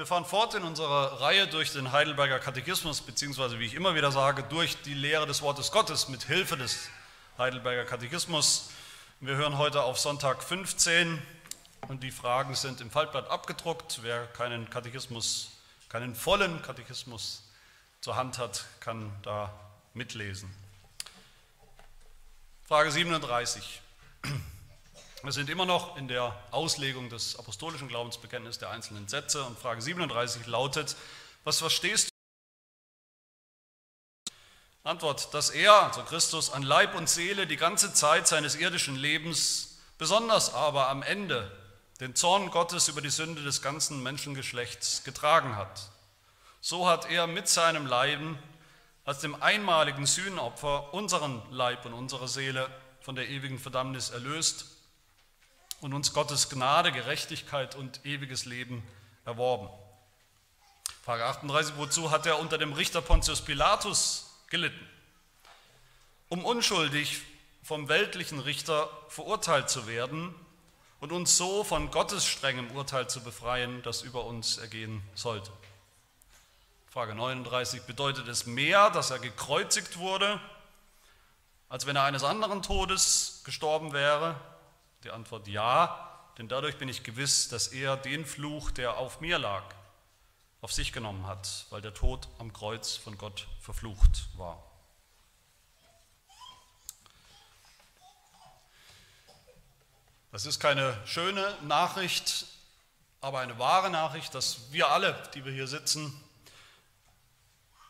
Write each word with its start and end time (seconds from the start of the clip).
Wir 0.00 0.06
fahren 0.06 0.24
fort 0.24 0.54
in 0.54 0.62
unserer 0.62 1.20
Reihe 1.20 1.46
durch 1.46 1.74
den 1.74 1.92
Heidelberger 1.92 2.38
Katechismus, 2.38 3.02
beziehungsweise, 3.02 3.58
wie 3.58 3.66
ich 3.66 3.74
immer 3.74 3.94
wieder 3.94 4.10
sage, 4.10 4.42
durch 4.44 4.80
die 4.80 4.94
Lehre 4.94 5.26
des 5.26 5.42
Wortes 5.42 5.72
Gottes 5.72 6.08
mit 6.08 6.22
Hilfe 6.22 6.56
des 6.56 6.88
Heidelberger 7.36 7.84
Katechismus. 7.84 8.70
Wir 9.20 9.36
hören 9.36 9.58
heute 9.58 9.82
auf 9.82 9.98
Sonntag 9.98 10.42
15 10.42 11.20
und 11.88 12.02
die 12.02 12.12
Fragen 12.12 12.54
sind 12.54 12.80
im 12.80 12.90
Faltblatt 12.90 13.28
abgedruckt. 13.28 13.98
Wer 14.00 14.26
keinen 14.28 14.70
Katechismus, 14.70 15.50
keinen 15.90 16.14
vollen 16.14 16.62
Katechismus 16.62 17.42
zur 18.00 18.16
Hand 18.16 18.38
hat, 18.38 18.64
kann 18.80 19.12
da 19.20 19.52
mitlesen. 19.92 20.50
Frage 22.66 22.90
37. 22.90 23.82
Wir 25.22 25.32
sind 25.32 25.50
immer 25.50 25.66
noch 25.66 25.98
in 25.98 26.08
der 26.08 26.34
Auslegung 26.50 27.10
des 27.10 27.38
apostolischen 27.38 27.88
Glaubensbekenntnisses 27.88 28.58
der 28.58 28.70
einzelnen 28.70 29.06
Sätze 29.06 29.44
und 29.44 29.58
Frage 29.58 29.82
37 29.82 30.46
lautet, 30.46 30.96
was 31.44 31.58
verstehst 31.58 32.08
du? 32.08 34.32
Antwort, 34.82 35.34
dass 35.34 35.50
er, 35.50 35.74
also 35.74 36.02
Christus, 36.04 36.50
an 36.50 36.62
Leib 36.62 36.94
und 36.94 37.06
Seele 37.06 37.46
die 37.46 37.58
ganze 37.58 37.92
Zeit 37.92 38.28
seines 38.28 38.54
irdischen 38.54 38.96
Lebens, 38.96 39.82
besonders 39.98 40.54
aber 40.54 40.88
am 40.88 41.02
Ende, 41.02 41.54
den 42.00 42.14
Zorn 42.14 42.50
Gottes 42.50 42.88
über 42.88 43.02
die 43.02 43.10
Sünde 43.10 43.42
des 43.42 43.60
ganzen 43.60 44.02
Menschengeschlechts 44.02 45.04
getragen 45.04 45.54
hat. 45.54 45.90
So 46.62 46.88
hat 46.88 47.10
er 47.10 47.26
mit 47.26 47.46
seinem 47.46 47.84
Leiden 47.84 48.38
als 49.04 49.18
dem 49.18 49.42
einmaligen 49.42 50.06
Sühnopfer 50.06 50.94
unseren 50.94 51.42
Leib 51.50 51.84
und 51.84 51.92
unsere 51.92 52.26
Seele 52.26 52.70
von 53.02 53.16
der 53.16 53.28
ewigen 53.28 53.58
Verdammnis 53.58 54.08
erlöst 54.08 54.69
und 55.80 55.94
uns 55.94 56.12
Gottes 56.12 56.48
Gnade, 56.48 56.92
Gerechtigkeit 56.92 57.74
und 57.74 58.04
ewiges 58.04 58.44
Leben 58.44 58.82
erworben. 59.24 59.68
Frage 61.02 61.24
38, 61.24 61.76
wozu 61.76 62.10
hat 62.10 62.26
er 62.26 62.38
unter 62.38 62.58
dem 62.58 62.72
Richter 62.72 63.00
Pontius 63.00 63.40
Pilatus 63.40 64.30
gelitten? 64.48 64.86
Um 66.28 66.44
unschuldig 66.44 67.22
vom 67.62 67.88
weltlichen 67.88 68.40
Richter 68.40 68.88
verurteilt 69.08 69.70
zu 69.70 69.86
werden 69.86 70.34
und 71.00 71.12
uns 71.12 71.36
so 71.36 71.64
von 71.64 71.90
Gottes 71.90 72.26
strengem 72.26 72.70
Urteil 72.72 73.08
zu 73.08 73.22
befreien, 73.22 73.82
das 73.82 74.02
über 74.02 74.24
uns 74.24 74.58
ergehen 74.58 75.02
sollte. 75.14 75.50
Frage 76.90 77.14
39, 77.14 77.82
bedeutet 77.82 78.28
es 78.28 78.46
mehr, 78.46 78.90
dass 78.90 79.10
er 79.10 79.18
gekreuzigt 79.18 79.98
wurde, 79.98 80.40
als 81.68 81.86
wenn 81.86 81.96
er 81.96 82.02
eines 82.02 82.24
anderen 82.24 82.62
Todes 82.62 83.42
gestorben 83.44 83.92
wäre? 83.92 84.34
Die 85.04 85.10
Antwort 85.10 85.48
ja, 85.48 86.10
denn 86.36 86.48
dadurch 86.48 86.76
bin 86.76 86.88
ich 86.88 87.02
gewiss, 87.02 87.48
dass 87.48 87.68
er 87.68 87.96
den 87.96 88.26
Fluch, 88.26 88.70
der 88.70 88.98
auf 88.98 89.20
mir 89.20 89.38
lag, 89.38 89.64
auf 90.60 90.72
sich 90.72 90.92
genommen 90.92 91.26
hat, 91.26 91.66
weil 91.70 91.80
der 91.80 91.94
Tod 91.94 92.28
am 92.38 92.52
Kreuz 92.52 92.96
von 92.96 93.16
Gott 93.16 93.46
verflucht 93.60 94.28
war. 94.36 94.62
Das 100.32 100.46
ist 100.46 100.60
keine 100.60 100.96
schöne 101.06 101.56
Nachricht, 101.62 102.46
aber 103.20 103.40
eine 103.40 103.58
wahre 103.58 103.90
Nachricht, 103.90 104.34
dass 104.34 104.70
wir 104.70 104.88
alle, 104.88 105.20
die 105.34 105.44
wir 105.44 105.52
hier 105.52 105.66
sitzen, 105.66 106.12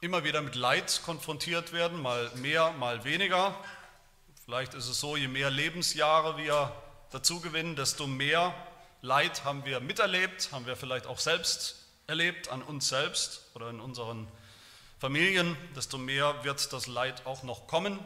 immer 0.01 0.25
wieder 0.25 0.41
mit 0.41 0.55
Leid 0.55 1.03
konfrontiert 1.05 1.73
werden, 1.73 2.01
mal 2.01 2.31
mehr, 2.37 2.73
mal 2.73 3.05
weniger. 3.05 3.55
Vielleicht 4.45 4.75
ist 4.75 4.89
es 4.89 5.01
so, 5.01 5.17
je 5.17 5.29
mehr 5.29 5.51
Lebensjahre 5.51 6.39
wir 6.39 6.73
dazu 7.11 7.41
gewinnen, 7.41 7.77
desto 7.77 8.07
mehr 8.07 8.55
Leid 9.03 9.45
haben 9.45 9.65
wir 9.65 9.81
miterlebt, 9.81 10.53
haben 10.53 10.67
wir 10.67 10.77
vielleicht 10.77 11.07
auch 11.07 11.19
selbst 11.19 11.77
erlebt 12.07 12.49
an 12.49 12.63
uns 12.63 12.89
selbst 12.89 13.43
oder 13.55 13.71
in 13.71 13.81
unseren 13.81 14.29
Familien, 14.99 15.57
desto 15.75 15.97
mehr 15.97 16.45
wird 16.45 16.73
das 16.73 16.87
Leid 16.87 17.25
auch 17.27 17.43
noch 17.43 17.67
kommen. 17.67 17.99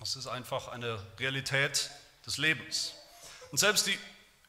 Das 0.00 0.16
ist 0.16 0.26
einfach 0.26 0.68
eine 0.68 1.00
Realität 1.18 1.90
des 2.26 2.38
Lebens. 2.38 2.94
Und 3.52 3.58
selbst 3.58 3.86
die 3.86 3.98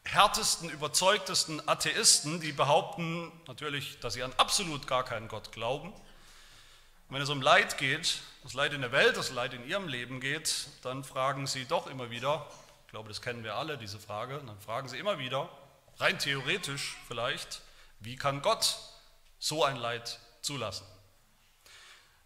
härtesten, 0.06 0.70
überzeugtesten 0.70 1.68
Atheisten, 1.68 2.40
die 2.42 2.52
behaupten 2.52 3.32
natürlich, 3.48 4.00
dass 4.00 4.14
sie 4.14 4.24
an 4.24 4.34
absolut 4.38 4.88
gar 4.88 5.04
keinen 5.04 5.28
Gott 5.28 5.52
glauben, 5.52 5.94
wenn 7.10 7.22
es 7.22 7.30
um 7.30 7.42
Leid 7.42 7.78
geht, 7.78 8.20
das 8.44 8.54
Leid 8.54 8.74
in 8.74 8.82
der 8.82 8.92
Welt, 8.92 9.16
das 9.16 9.32
Leid 9.32 9.54
in 9.54 9.68
ihrem 9.68 9.88
Leben 9.88 10.20
geht, 10.20 10.68
dann 10.82 11.04
fragen 11.04 11.46
sie 11.46 11.66
doch 11.66 11.88
immer 11.88 12.10
wieder, 12.10 12.48
glaube, 12.96 13.10
das 13.10 13.22
kennen 13.22 13.44
wir 13.44 13.56
alle, 13.56 13.78
diese 13.78 14.00
Frage. 14.00 14.40
Und 14.40 14.48
dann 14.48 14.58
fragen 14.62 14.88
sie 14.88 14.98
immer 14.98 15.20
wieder, 15.20 15.50
rein 15.98 16.18
theoretisch 16.18 16.96
vielleicht, 17.10 17.60
wie 18.00 18.16
kann 18.16 18.42
Gott 18.42 18.78
so 19.38 19.66
ein 19.66 19.76
Leid 19.76 20.18
zulassen? 20.42 20.88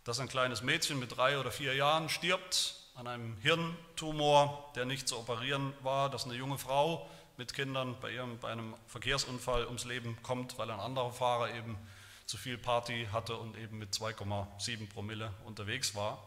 Dass 0.04 0.20
ein 0.20 0.28
kleines 0.28 0.62
Mädchen 0.62 1.00
mit 1.00 1.18
drei 1.18 1.40
oder 1.40 1.50
vier 1.50 1.74
Jahren 1.74 2.08
stirbt 2.08 2.76
an 2.94 3.08
einem 3.08 3.36
Hirntumor, 3.38 4.72
der 4.76 4.86
nicht 4.86 5.08
zu 5.08 5.18
operieren 5.18 5.74
war, 5.82 6.12
dass 6.12 6.26
eine 6.26 6.36
junge 6.36 6.60
Frau 6.60 7.10
mit 7.38 7.56
Kindern 7.56 8.00
bei, 8.00 8.12
ihrem, 8.12 8.38
bei 8.38 8.52
einem 8.52 8.76
Verkehrsunfall 8.86 9.66
ums 9.66 9.86
Leben 9.86 10.22
kommt, 10.22 10.60
weil 10.60 10.70
ein 10.70 10.80
anderer 10.80 11.12
Fahrer 11.12 11.52
eben 11.52 11.80
zu 12.28 12.38
viel 12.38 12.60
Party 12.60 13.08
hatte 13.12 13.36
und 13.38 13.58
eben 13.58 13.80
mit 13.80 13.96
2,7 13.96 14.88
Promille 14.88 15.34
unterwegs 15.46 15.96
war. 15.96 16.24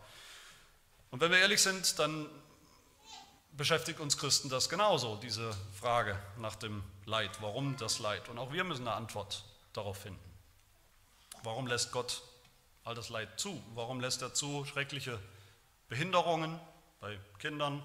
Und 1.13 1.21
wenn 1.21 1.31
wir 1.31 1.39
ehrlich 1.39 1.61
sind, 1.61 2.01
dann 2.01 2.27
beschäftigt 3.53 4.01
uns 4.01 4.17
Christen 4.17 4.49
das 4.49 4.69
genauso, 4.69 5.17
diese 5.17 5.55
Frage 5.79 6.19
nach 6.39 6.57
dem 6.57 6.83
Leid. 7.05 7.31
Warum 7.41 7.77
das 7.77 7.99
Leid? 7.99 8.29
Und 8.29 8.39
auch 8.39 8.53
wir 8.53 8.65
müssen 8.65 8.87
eine 8.87 8.97
Antwort 8.97 9.45
darauf 9.73 9.99
finden. 9.99 10.21
Warum 11.43 11.67
lässt 11.67 11.93
Gott 11.93 12.23
all 12.85 12.95
das 12.95 13.09
Leid 13.09 13.39
zu? 13.39 13.63
Warum 13.75 14.01
lässt 14.01 14.23
er 14.23 14.35
zu 14.35 14.65
schreckliche 14.65 15.19
Behinderungen 15.89 16.59
bei 17.01 17.19
Kindern, 17.39 17.83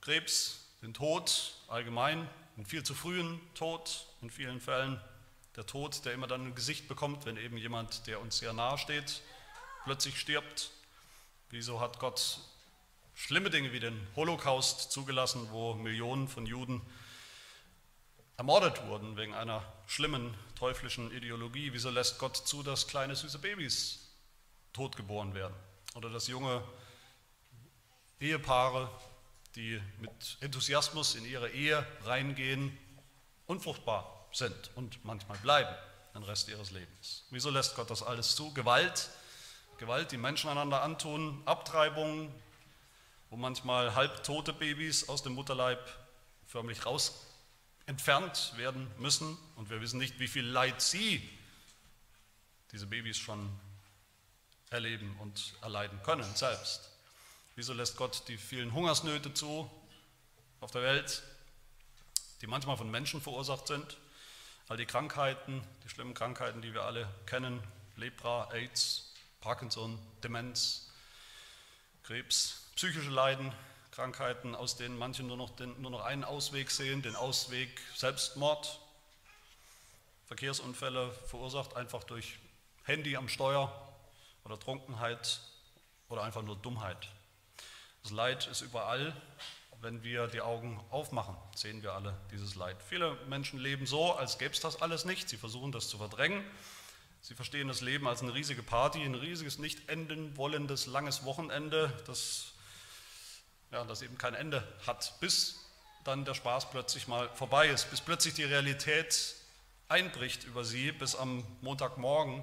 Krebs, 0.00 0.66
den 0.82 0.94
Tod 0.94 1.54
allgemein, 1.68 2.28
den 2.56 2.64
viel 2.64 2.82
zu 2.82 2.94
frühen 2.94 3.40
Tod 3.54 4.06
in 4.22 4.30
vielen 4.30 4.60
Fällen, 4.60 5.00
der 5.56 5.66
Tod, 5.66 6.04
der 6.04 6.14
immer 6.14 6.26
dann 6.26 6.46
ein 6.46 6.54
Gesicht 6.54 6.88
bekommt, 6.88 7.26
wenn 7.26 7.36
eben 7.36 7.56
jemand, 7.56 8.06
der 8.06 8.20
uns 8.20 8.38
sehr 8.38 8.52
nahe 8.52 8.78
steht, 8.78 9.20
plötzlich 9.84 10.18
stirbt. 10.18 10.70
Wieso 11.50 11.80
hat 11.80 11.98
Gott 11.98 12.38
schlimme 13.20 13.50
Dinge 13.50 13.72
wie 13.72 13.80
den 13.80 14.06
Holocaust 14.16 14.90
zugelassen, 14.90 15.48
wo 15.50 15.74
Millionen 15.74 16.26
von 16.26 16.46
Juden 16.46 16.80
ermordet 18.36 18.82
wurden 18.86 19.16
wegen 19.16 19.34
einer 19.34 19.62
schlimmen 19.86 20.34
teuflischen 20.58 21.12
Ideologie. 21.12 21.72
Wieso 21.72 21.90
lässt 21.90 22.18
Gott 22.18 22.36
zu, 22.36 22.62
dass 22.62 22.88
kleine 22.88 23.14
süße 23.14 23.38
Babys 23.38 24.16
totgeboren 24.72 25.34
werden? 25.34 25.54
Oder 25.94 26.08
dass 26.08 26.28
junge 26.28 26.64
Ehepaare, 28.20 28.90
die 29.54 29.80
mit 29.98 30.38
Enthusiasmus 30.40 31.14
in 31.14 31.26
ihre 31.26 31.50
Ehe 31.50 31.86
reingehen, 32.04 32.76
unfruchtbar 33.46 34.28
sind 34.32 34.70
und 34.76 35.04
manchmal 35.04 35.36
bleiben 35.38 35.74
den 36.14 36.22
Rest 36.22 36.48
ihres 36.48 36.70
Lebens. 36.70 37.26
Wieso 37.30 37.50
lässt 37.50 37.76
Gott 37.76 37.90
das 37.90 38.02
alles 38.02 38.34
zu? 38.34 38.52
Gewalt, 38.54 39.10
Gewalt, 39.76 40.10
die 40.10 40.16
Menschen 40.16 40.48
einander 40.48 40.82
antun, 40.82 41.42
Abtreibungen, 41.44 42.32
wo 43.30 43.36
manchmal 43.36 43.94
halbtote 43.94 44.52
Babys 44.52 45.08
aus 45.08 45.22
dem 45.22 45.34
Mutterleib 45.34 45.80
förmlich 46.46 46.84
raus 46.84 47.26
entfernt 47.86 48.52
werden 48.56 48.90
müssen 48.98 49.38
und 49.56 49.70
wir 49.70 49.80
wissen 49.80 49.98
nicht, 49.98 50.18
wie 50.18 50.28
viel 50.28 50.44
Leid 50.44 50.82
sie, 50.82 51.28
diese 52.72 52.86
Babys, 52.86 53.18
schon 53.18 53.50
erleben 54.70 55.16
und 55.20 55.54
erleiden 55.62 56.00
können 56.02 56.34
selbst. 56.34 56.90
Wieso 57.56 57.72
lässt 57.72 57.96
Gott 57.96 58.24
die 58.28 58.36
vielen 58.36 58.72
Hungersnöte 58.72 59.34
zu 59.34 59.70
auf 60.60 60.70
der 60.70 60.82
Welt, 60.82 61.22
die 62.40 62.46
manchmal 62.46 62.76
von 62.76 62.90
Menschen 62.90 63.20
verursacht 63.20 63.66
sind? 63.66 63.96
All 64.68 64.76
die 64.76 64.86
Krankheiten, 64.86 65.62
die 65.84 65.88
schlimmen 65.88 66.14
Krankheiten, 66.14 66.62
die 66.62 66.72
wir 66.72 66.82
alle 66.82 67.08
kennen, 67.26 67.60
Lepra, 67.96 68.48
AIDS, 68.52 69.12
Parkinson, 69.40 69.98
Demenz, 70.22 70.88
Krebs, 72.04 72.59
psychische 72.80 73.10
Leiden, 73.10 73.52
Krankheiten, 73.90 74.54
aus 74.54 74.74
denen 74.74 74.96
manche 74.96 75.22
nur 75.22 75.36
noch, 75.36 75.54
den, 75.54 75.78
nur 75.82 75.90
noch 75.90 76.02
einen 76.02 76.24
Ausweg 76.24 76.70
sehen, 76.70 77.02
den 77.02 77.14
Ausweg 77.14 77.78
Selbstmord, 77.94 78.80
Verkehrsunfälle 80.24 81.12
verursacht 81.26 81.76
einfach 81.76 82.04
durch 82.04 82.38
Handy 82.84 83.18
am 83.18 83.28
Steuer 83.28 83.70
oder 84.46 84.58
Trunkenheit 84.58 85.42
oder 86.08 86.22
einfach 86.22 86.40
nur 86.40 86.56
Dummheit. 86.56 87.10
Das 88.02 88.12
Leid 88.12 88.46
ist 88.46 88.62
überall. 88.62 89.14
Wenn 89.82 90.02
wir 90.02 90.26
die 90.28 90.40
Augen 90.40 90.80
aufmachen, 90.88 91.36
sehen 91.54 91.82
wir 91.82 91.92
alle 91.92 92.16
dieses 92.30 92.54
Leid. 92.54 92.78
Viele 92.88 93.14
Menschen 93.28 93.60
leben 93.60 93.84
so, 93.84 94.14
als 94.14 94.38
gäbe 94.38 94.54
es 94.54 94.60
das 94.60 94.80
alles 94.80 95.04
nicht. 95.04 95.28
Sie 95.28 95.36
versuchen 95.36 95.70
das 95.70 95.90
zu 95.90 95.98
verdrängen. 95.98 96.42
Sie 97.20 97.34
verstehen 97.34 97.68
das 97.68 97.82
Leben 97.82 98.08
als 98.08 98.22
eine 98.22 98.32
riesige 98.32 98.62
Party, 98.62 99.02
ein 99.02 99.16
riesiges, 99.16 99.58
nicht 99.58 99.90
enden 99.90 100.34
wollendes, 100.38 100.86
langes 100.86 101.26
Wochenende, 101.26 101.92
das 102.06 102.54
ja, 103.70 103.84
das 103.84 104.02
eben 104.02 104.18
kein 104.18 104.34
Ende 104.34 104.66
hat, 104.86 105.18
bis 105.20 105.60
dann 106.04 106.24
der 106.24 106.34
Spaß 106.34 106.70
plötzlich 106.70 107.08
mal 107.08 107.28
vorbei 107.34 107.68
ist, 107.68 107.90
bis 107.90 108.00
plötzlich 108.00 108.34
die 108.34 108.44
Realität 108.44 109.34
einbricht 109.88 110.44
über 110.44 110.64
sie, 110.64 110.92
bis 110.92 111.14
am 111.14 111.44
Montagmorgen 111.60 112.42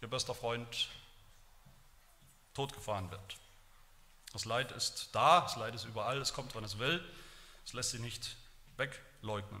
ihr 0.00 0.08
bester 0.08 0.34
Freund 0.34 0.88
totgefahren 2.54 3.10
wird. 3.10 3.36
Das 4.32 4.44
Leid 4.44 4.72
ist 4.72 5.10
da, 5.12 5.42
das 5.42 5.56
Leid 5.56 5.74
ist 5.74 5.84
überall, 5.84 6.18
es 6.18 6.32
kommt, 6.32 6.54
wann 6.54 6.64
es 6.64 6.78
will, 6.78 7.02
es 7.64 7.72
lässt 7.72 7.90
sich 7.90 8.00
nicht 8.00 8.36
wegleugnen. 8.76 9.60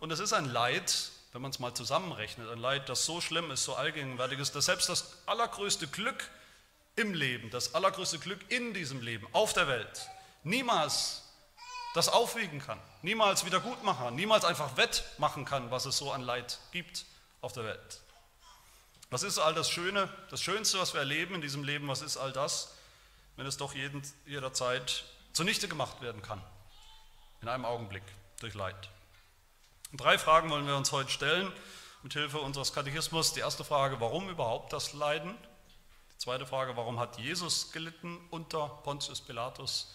Und 0.00 0.10
es 0.10 0.20
ist 0.20 0.32
ein 0.32 0.46
Leid, 0.46 1.10
wenn 1.32 1.42
man 1.42 1.50
es 1.50 1.58
mal 1.58 1.74
zusammenrechnet, 1.74 2.48
ein 2.50 2.58
Leid, 2.58 2.88
das 2.88 3.06
so 3.06 3.20
schlimm 3.20 3.50
ist, 3.50 3.64
so 3.64 3.74
allgegenwärtig 3.74 4.38
ist, 4.38 4.54
dass 4.54 4.66
selbst 4.66 4.88
das 4.88 5.22
allergrößte 5.26 5.86
Glück 5.86 6.28
im 6.96 7.14
Leben, 7.14 7.50
das 7.50 7.74
allergrößte 7.74 8.18
Glück 8.18 8.40
in 8.50 8.74
diesem 8.74 9.00
Leben, 9.00 9.26
auf 9.32 9.52
der 9.52 9.68
Welt, 9.68 10.08
niemals 10.42 11.22
das 11.94 12.08
aufwiegen 12.08 12.60
kann, 12.60 12.80
niemals 13.02 13.44
wieder 13.44 13.60
gut 13.60 13.82
machen 13.84 14.04
kann, 14.04 14.14
niemals 14.14 14.44
einfach 14.44 14.76
wettmachen 14.76 15.44
kann, 15.44 15.70
was 15.70 15.84
es 15.84 15.98
so 15.98 16.10
an 16.10 16.22
Leid 16.22 16.58
gibt 16.70 17.04
auf 17.40 17.52
der 17.52 17.64
Welt. 17.64 18.00
Was 19.10 19.22
ist 19.22 19.38
all 19.38 19.52
das 19.52 19.68
Schöne, 19.68 20.08
das 20.30 20.40
Schönste, 20.42 20.78
was 20.78 20.94
wir 20.94 21.00
erleben 21.00 21.34
in 21.34 21.42
diesem 21.42 21.64
Leben, 21.64 21.86
was 21.88 22.00
ist 22.00 22.16
all 22.16 22.32
das, 22.32 22.74
wenn 23.36 23.46
es 23.46 23.58
doch 23.58 23.74
jeden, 23.74 24.02
jederzeit 24.24 25.04
zunichte 25.34 25.68
gemacht 25.68 26.00
werden 26.00 26.22
kann, 26.22 26.42
in 27.42 27.48
einem 27.48 27.66
Augenblick 27.66 28.04
durch 28.40 28.54
Leid? 28.54 28.88
Drei 29.92 30.16
Fragen 30.16 30.48
wollen 30.48 30.66
wir 30.66 30.76
uns 30.76 30.92
heute 30.92 31.10
stellen, 31.10 31.52
mit 32.02 32.14
Hilfe 32.14 32.40
unseres 32.40 32.72
Katechismus. 32.72 33.34
Die 33.34 33.40
erste 33.40 33.64
Frage, 33.64 34.00
warum 34.00 34.30
überhaupt 34.30 34.72
das 34.72 34.94
Leiden? 34.94 35.36
Die 36.14 36.18
zweite 36.18 36.46
Frage, 36.46 36.76
warum 36.76 36.98
hat 36.98 37.18
Jesus 37.18 37.72
gelitten 37.72 38.18
unter 38.30 38.68
Pontius 38.82 39.20
Pilatus? 39.20 39.94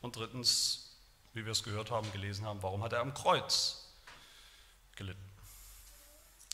Und 0.00 0.16
drittens, 0.16 0.96
wie 1.34 1.44
wir 1.44 1.52
es 1.52 1.62
gehört 1.62 1.90
haben, 1.90 2.10
gelesen 2.12 2.46
haben, 2.46 2.62
warum 2.62 2.82
hat 2.82 2.92
er 2.92 3.00
am 3.00 3.14
Kreuz 3.14 3.86
gelitten? 4.96 5.20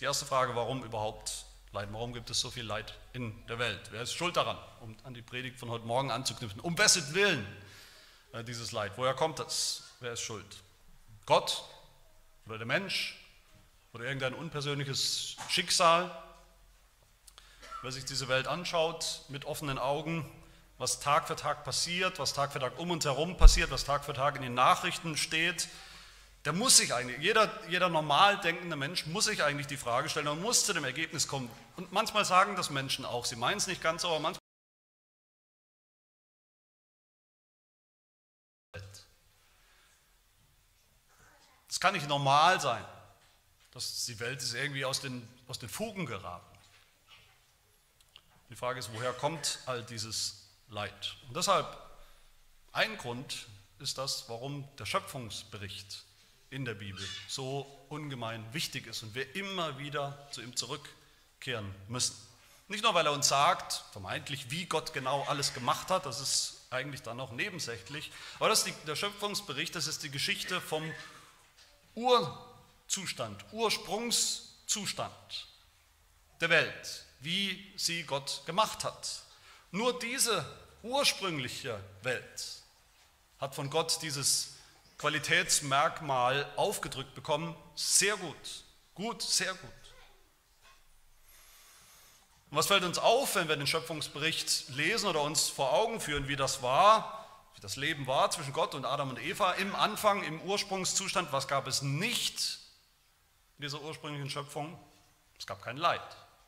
Die 0.01 0.05
erste 0.05 0.27
Frage, 0.27 0.55
warum 0.55 0.85
überhaupt 0.85 1.47
Leiden? 1.73 1.95
Warum 1.95 2.13
gibt 2.13 2.31
es 2.31 2.41
so 2.41 2.51
viel 2.51 2.65
Leid 2.65 2.95
in 3.13 3.47
der 3.47 3.59
Welt? 3.59 3.81
Wer 3.91 4.03
ist 4.03 4.13
schuld 4.13 4.37
daran, 4.37 4.59
um 4.81 4.97
an 5.05 5.15
die 5.15 5.23
Predigt 5.23 5.59
von 5.59 5.71
heute 5.71 5.87
Morgen 5.87 6.11
anzuknüpfen? 6.11 6.61
Um 6.61 6.77
wessen 6.77 7.15
Willen 7.15 7.47
äh, 8.33 8.45
dieses 8.45 8.73
Leid? 8.73 8.93
Woher 8.97 9.15
kommt 9.15 9.39
das? 9.39 9.85
Wer 10.01 10.13
ist 10.13 10.21
schuld? 10.21 10.47
Gott 11.25 11.65
oder 12.47 12.59
der 12.59 12.67
Mensch 12.67 13.17
oder 13.93 14.05
irgendein 14.05 14.35
unpersönliches 14.35 15.37
Schicksal? 15.49 16.11
Wer 17.83 17.93
sich 17.93 18.05
diese 18.05 18.29
Welt 18.29 18.47
anschaut 18.47 19.23
mit 19.29 19.45
offenen 19.45 19.79
Augen, 19.79 20.29
was 20.79 21.01
Tag 21.01 21.27
für 21.27 21.37
Tag 21.37 21.65
passiert, 21.65 22.19
was 22.19 22.35
Tag 22.35 22.53
für 22.53 22.59
Tag 22.59 22.79
um 22.79 22.91
uns 22.91 23.05
herum 23.05 23.37
passiert, 23.37 23.71
was 23.71 23.85
Tag 23.85 24.05
für 24.05 24.13
Tag 24.13 24.37
in 24.37 24.43
den 24.43 24.55
Nachrichten 24.55 25.17
steht, 25.17 25.69
der 26.45 26.53
muss 26.53 26.77
sich 26.77 26.95
eigentlich, 26.95 27.19
jeder, 27.19 27.51
jeder 27.69 27.89
normal 27.89 28.39
denkende 28.41 28.77
Mensch 28.77 29.07
muss 29.07 29.25
sich 29.25 29.43
eigentlich 29.43 29.67
die 29.67 29.77
Frage 29.77 30.09
stellen 30.09 30.29
und 30.29 30.41
muss 30.43 30.65
zu 30.65 30.73
dem 30.73 30.85
Ergebnis 30.85 31.27
kommen. 31.27 31.51
Und 31.77 31.91
manchmal 31.91 32.25
sagen 32.25 32.55
das 32.55 32.71
Menschen 32.71 33.05
auch, 33.05 33.25
sie 33.25 33.37
meinen 33.37 33.57
es 33.57 33.67
nicht 33.67 33.83
ganz 33.83 34.05
aber 34.05 34.21
manchmal. 34.21 34.41
Es 41.69 41.81
kann 41.81 41.95
nicht 41.95 42.09
normal 42.09 42.61
sein, 42.61 42.85
dass 43.73 44.05
die 44.07 44.19
Welt 44.21 44.41
ist 44.41 44.55
irgendwie 44.55 44.85
aus 44.85 45.01
den, 45.01 45.29
aus 45.49 45.59
den 45.59 45.69
Fugen 45.69 46.07
geraten. 46.07 46.47
Die 48.51 48.57
Frage 48.57 48.79
ist, 48.79 48.93
woher 48.95 49.13
kommt 49.13 49.59
all 49.67 49.83
dieses 49.83 50.46
Leid. 50.69 51.17
Und 51.29 51.37
deshalb 51.37 51.67
ein 52.73 52.97
Grund 52.99 53.47
ist 53.79 53.99
das, 53.99 54.29
warum 54.29 54.69
der 54.77 54.87
Schöpfungsbericht 54.87 56.05
in 56.51 56.65
der 56.65 56.75
Bibel 56.75 57.07
so 57.29 57.61
ungemein 57.89 58.45
wichtig 58.53 58.87
ist 58.87 59.03
und 59.03 59.15
wir 59.15 59.35
immer 59.37 59.79
wieder 59.79 60.29
zu 60.31 60.43
ihm 60.43 60.57
zurückkehren 60.57 61.75
müssen. 61.89 62.17
Nicht 62.69 62.83
nur, 62.83 62.95
weil 62.95 63.07
er 63.07 63.13
uns 63.13 63.29
sagt, 63.29 63.85
vermeintlich, 63.93 64.51
wie 64.51 64.67
Gott 64.67 64.93
genau 64.93 65.23
alles 65.25 65.55
gemacht 65.55 65.91
hat, 65.91 66.07
das 66.07 66.21
ist 66.21 66.67
eigentlich 66.71 67.03
dann 67.03 67.21
auch 67.21 67.33
nebensächlich, 67.33 68.11
aber 68.39 68.49
das 68.49 68.65
die, 68.65 68.73
der 68.87 68.97
Schöpfungsbericht, 68.97 69.75
das 69.75 69.87
ist 69.87 70.03
die 70.03 70.11
Geschichte 70.11 70.61
vom 70.61 70.83
Urzustand, 71.95 73.45
Ursprungszustand 73.53 75.47
der 76.41 76.51
Welt, 76.51 77.05
wie 77.21 77.73
sie 77.77 78.03
Gott 78.03 78.43
gemacht 78.47 78.85
hat. 78.85 79.23
Nur 79.77 79.99
diese 79.99 80.43
ursprüngliche 80.83 81.79
Welt 82.01 82.63
hat 83.39 83.55
von 83.55 83.69
Gott 83.69 84.01
dieses 84.01 84.55
Qualitätsmerkmal 84.97 86.51
aufgedrückt 86.57 87.15
bekommen. 87.15 87.55
Sehr 87.75 88.17
gut, 88.17 88.65
gut, 88.95 89.21
sehr 89.21 89.53
gut. 89.53 89.71
Und 92.51 92.57
was 92.57 92.69
fällt 92.69 92.85
uns 92.85 92.97
auf, 92.97 93.35
wenn 93.35 93.49
wir 93.49 93.57
den 93.57 93.67
Schöpfungsbericht 93.67 94.71
lesen 94.71 95.11
oder 95.11 95.21
uns 95.21 95.51
vor 95.51 95.75
Augen 95.75 96.01
führen, 96.01 96.27
wie 96.27 96.37
das 96.37 96.63
war, 96.63 97.27
wie 97.55 97.61
das 97.61 97.77
Leben 97.77 98.07
war 98.07 98.31
zwischen 98.31 98.55
Gott 98.55 98.75
und 98.75 98.87
Adam 98.87 99.11
und 99.11 99.21
Eva 99.21 99.53
im 99.53 99.77
Anfang, 99.77 100.23
im 100.23 100.41
Ursprungszustand? 100.41 101.33
Was 101.33 101.49
gab 101.49 101.67
es 101.67 101.83
nicht 101.83 102.61
in 103.59 103.63
dieser 103.65 103.83
ursprünglichen 103.83 104.31
Schöpfung? 104.31 104.79
Es 105.39 105.47
gab 105.47 105.63
kein 105.63 105.77
Leid, 105.77 106.01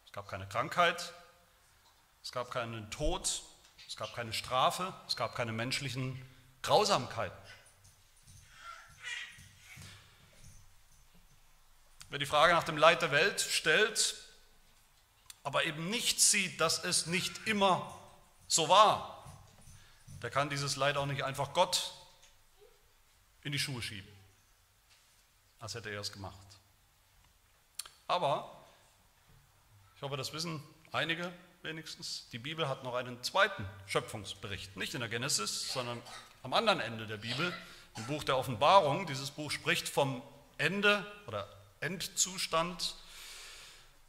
es 0.06 0.12
gab 0.12 0.30
keine 0.30 0.48
Krankheit, 0.48 1.12
es 2.28 2.32
gab 2.32 2.50
keinen 2.50 2.90
Tod, 2.90 3.42
es 3.86 3.96
gab 3.96 4.14
keine 4.14 4.34
Strafe, 4.34 4.92
es 5.06 5.16
gab 5.16 5.34
keine 5.34 5.50
menschlichen 5.50 6.22
Grausamkeiten. 6.60 7.38
Wer 12.10 12.18
die 12.18 12.26
Frage 12.26 12.52
nach 12.52 12.64
dem 12.64 12.76
Leid 12.76 13.00
der 13.00 13.12
Welt 13.12 13.40
stellt, 13.40 14.14
aber 15.42 15.64
eben 15.64 15.88
nicht 15.88 16.20
sieht, 16.20 16.60
dass 16.60 16.84
es 16.84 17.06
nicht 17.06 17.46
immer 17.46 17.98
so 18.46 18.68
war, 18.68 19.42
der 20.20 20.28
kann 20.28 20.50
dieses 20.50 20.76
Leid 20.76 20.98
auch 20.98 21.06
nicht 21.06 21.24
einfach 21.24 21.54
Gott 21.54 21.94
in 23.40 23.52
die 23.52 23.58
Schuhe 23.58 23.80
schieben, 23.80 24.12
als 25.60 25.74
hätte 25.74 25.88
er 25.88 26.02
es 26.02 26.12
gemacht. 26.12 26.36
Aber, 28.06 28.66
ich 29.96 30.02
hoffe, 30.02 30.18
das 30.18 30.34
wissen 30.34 30.62
einige, 30.92 31.32
wenigstens, 31.68 32.26
die 32.32 32.38
Bibel 32.38 32.66
hat 32.66 32.82
noch 32.82 32.94
einen 32.94 33.22
zweiten 33.22 33.68
Schöpfungsbericht. 33.86 34.74
Nicht 34.78 34.94
in 34.94 35.00
der 35.00 35.10
Genesis, 35.10 35.70
sondern 35.70 36.00
am 36.42 36.54
anderen 36.54 36.80
Ende 36.80 37.06
der 37.06 37.18
Bibel, 37.18 37.54
im 37.96 38.06
Buch 38.06 38.24
der 38.24 38.38
Offenbarung. 38.38 39.06
Dieses 39.06 39.30
Buch 39.30 39.50
spricht 39.50 39.86
vom 39.86 40.22
Ende 40.56 41.04
oder 41.26 41.46
Endzustand, 41.80 42.94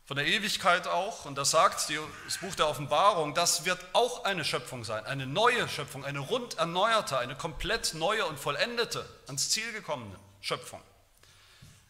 von 0.06 0.16
der 0.16 0.26
Ewigkeit 0.26 0.88
auch. 0.88 1.26
Und 1.26 1.38
das 1.38 1.52
sagt 1.52 1.90
das 2.26 2.38
Buch 2.38 2.56
der 2.56 2.70
Offenbarung, 2.70 3.34
das 3.34 3.66
wird 3.66 3.86
auch 3.92 4.24
eine 4.24 4.46
Schöpfung 4.46 4.86
sein, 4.86 5.06
eine 5.06 5.28
neue 5.28 5.68
Schöpfung, 5.68 6.06
eine 6.06 6.20
rund 6.20 6.58
erneuerte, 6.58 7.18
eine 7.18 7.36
komplett 7.36 7.94
neue 7.94 8.26
und 8.26 8.40
vollendete, 8.40 9.06
ans 9.28 9.50
Ziel 9.50 9.70
gekommene 9.74 10.16
Schöpfung. 10.40 10.82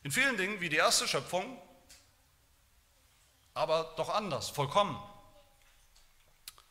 In 0.02 0.12
vielen 0.12 0.36
Dingen 0.36 0.62
wie 0.62 0.70
die 0.70 0.78
erste 0.78 1.08
Schöpfung, 1.08 1.62
aber 3.54 3.94
doch 3.98 4.10
anders, 4.10 4.50
vollkommen. 4.50 5.00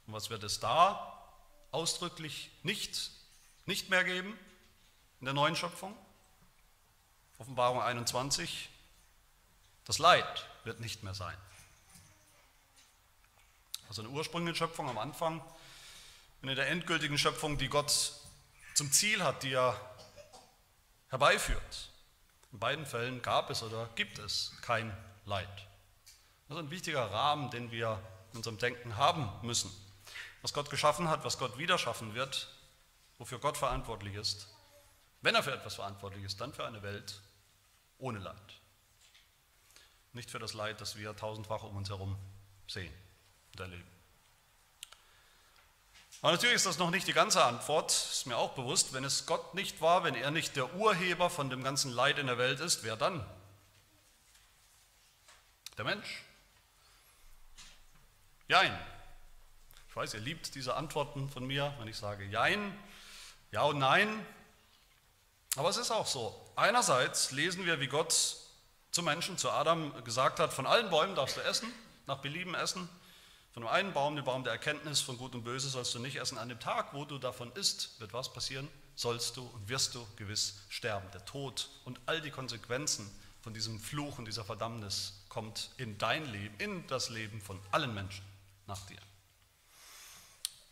Und 0.09 0.15
was 0.15 0.31
wird 0.31 0.43
es 0.43 0.59
da 0.59 1.23
ausdrücklich 1.71 2.51
nicht, 2.63 3.11
nicht 3.67 3.91
mehr 3.91 4.05
geben 4.05 4.39
in 5.21 5.27
der 5.27 5.35
neuen 5.35 5.55
Schöpfung? 5.55 5.95
Offenbarung 7.37 7.83
21, 7.83 8.71
das 9.85 9.99
Leid 9.99 10.49
wird 10.65 10.81
nicht 10.81 11.03
mehr 11.03 11.13
sein. 11.13 11.37
Also 13.89 14.01
in 14.01 14.09
der 14.09 14.17
ursprünglichen 14.17 14.57
Schöpfung 14.57 14.89
am 14.89 14.97
Anfang 14.97 15.43
und 16.41 16.49
in 16.49 16.57
der 16.57 16.69
endgültigen 16.69 17.19
Schöpfung, 17.19 17.59
die 17.59 17.69
Gott 17.69 18.15
zum 18.75 18.91
Ziel 18.91 19.23
hat, 19.23 19.43
die 19.43 19.53
er 19.53 19.79
herbeiführt. 21.11 21.91
In 22.53 22.59
beiden 22.59 22.87
Fällen 22.87 23.21
gab 23.21 23.51
es 23.51 23.63
oder 23.63 23.91
gibt 23.95 24.19
es 24.19 24.53
kein 24.63 24.91
Leid. 25.27 25.67
Das 26.49 26.57
ist 26.57 26.65
ein 26.65 26.71
wichtiger 26.71 27.11
Rahmen, 27.11 27.51
den 27.51 27.71
wir 27.71 28.03
in 28.33 28.39
unserem 28.39 28.57
Denken 28.57 28.97
haben 28.97 29.31
müssen 29.43 29.71
was 30.43 30.53
Gott 30.53 30.71
geschaffen 30.71 31.09
hat, 31.09 31.25
was 31.25 31.39
Gott 31.39 31.59
wieder 31.59 31.79
schaffen 31.79 32.15
wird, 32.15 32.49
wofür 33.19 33.39
Gott 33.39 33.57
verantwortlich 33.57 34.15
ist, 34.15 34.49
wenn 35.21 35.35
er 35.35 35.43
für 35.43 35.53
etwas 35.53 35.75
verantwortlich 35.75 36.25
ist, 36.25 36.41
dann 36.41 36.53
für 36.53 36.67
eine 36.67 36.83
Welt 36.83 37.21
ohne 37.99 38.19
Leid. 38.19 38.37
Nicht 40.13 40.31
für 40.31 40.39
das 40.39 40.55
Leid, 40.55 40.81
das 40.81 40.97
wir 40.97 41.15
tausendfach 41.17 41.65
um 41.65 41.77
uns 41.77 41.89
herum 41.89 42.17
sehen 42.67 42.93
und 43.53 43.61
erleben. 43.61 43.99
Aber 46.21 46.33
natürlich 46.33 46.57
ist 46.57 46.67
das 46.67 46.79
noch 46.79 46.91
nicht 46.91 47.07
die 47.07 47.13
ganze 47.13 47.45
Antwort, 47.45 47.93
ist 47.93 48.27
mir 48.27 48.37
auch 48.37 48.55
bewusst. 48.55 48.93
Wenn 48.93 49.05
es 49.05 49.27
Gott 49.27 49.55
nicht 49.55 49.81
war, 49.81 50.03
wenn 50.03 50.17
er 50.17 50.31
nicht 50.31 50.57
der 50.57 50.75
Urheber 50.75 51.31
von 51.31 51.49
dem 51.49 51.63
ganzen 51.63 51.93
Leid 51.93 52.19
in 52.19 52.27
der 52.27 52.39
Welt 52.39 52.59
ist, 52.59 52.83
wer 52.83 52.97
dann? 52.97 53.25
Der 55.77 55.85
Mensch. 55.85 56.25
Jein, 58.49 58.77
weiß, 59.99 60.15
ihr 60.15 60.21
liebt 60.21 60.55
diese 60.55 60.77
Antworten 60.77 61.29
von 61.29 61.45
mir, 61.45 61.75
wenn 61.79 61.89
ich 61.89 61.97
sage 61.97 62.25
Jein, 62.25 62.73
Ja 63.51 63.63
und 63.63 63.79
Nein. 63.79 64.09
Aber 65.57 65.69
es 65.69 65.77
ist 65.77 65.91
auch 65.91 66.07
so. 66.07 66.35
Einerseits 66.55 67.33
lesen 67.33 67.67
wir, 67.67 67.81
wie 67.81 67.89
Gott 67.89 68.37
zu 68.93 69.03
Menschen, 69.03 69.39
zu 69.39 69.51
Adam 69.51 69.93
gesagt 70.05 70.39
hat, 70.39 70.53
von 70.53 70.67
allen 70.67 70.89
Bäumen 70.89 71.17
darfst 71.17 71.37
du 71.37 71.41
essen, 71.41 71.73
nach 72.07 72.19
Belieben 72.19 72.55
essen, 72.55 72.89
von 73.53 73.65
dem 73.65 73.69
einen 73.69 73.93
Baum, 73.93 74.15
dem 74.15 74.25
Baum 74.25 74.45
der 74.45 74.53
Erkenntnis 74.53 75.01
von 75.01 75.19
Gut 75.19 75.35
und 75.35 75.43
Böse, 75.43 75.69
sollst 75.69 75.93
du 75.95 75.99
nicht 75.99 76.17
essen. 76.17 76.39
An 76.39 76.49
dem 76.49 76.61
Tag, 76.61 76.95
wo 76.95 77.05
du 77.05 77.19
davon 77.19 77.51
isst, 77.53 77.99
wird 77.99 78.13
was 78.13 78.33
passieren? 78.33 78.69
Sollst 78.95 79.37
du 79.37 79.43
und 79.43 79.69
wirst 79.69 79.97
du 79.97 80.07
gewiss 80.15 80.61
sterben. 80.69 81.11
Der 81.13 81.25
Tod 81.25 81.69
und 81.85 81.99
all 82.07 82.21
die 82.21 82.31
Konsequenzen 82.31 83.11
von 83.41 83.53
diesem 83.53 83.81
Fluch 83.81 84.19
und 84.19 84.27
dieser 84.27 84.45
Verdammnis 84.45 85.25
kommt 85.29 85.71
in 85.77 85.99
dein 85.99 86.25
Leben, 86.27 86.55
in 86.59 86.87
das 86.87 87.09
Leben 87.09 87.41
von 87.41 87.59
allen 87.73 87.95
Menschen 87.95 88.25
nach 88.69 88.87
dir. 88.87 88.99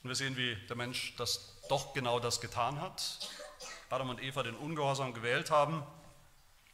Und 0.07 0.11
wir 0.11 0.15
sehen, 0.15 0.37
wie 0.37 0.55
der 0.69 0.77
Mensch 0.77 1.17
das 1.17 1.57
doch 1.69 1.93
genau 1.93 2.21
das 2.21 2.41
getan 2.41 2.81
hat. 2.81 3.29
Adam 3.91 4.09
und 4.09 4.23
Eva 4.23 4.45
den 4.45 4.55
Ungehorsam 4.55 5.13
gewählt 5.15 5.51
haben, 5.51 5.85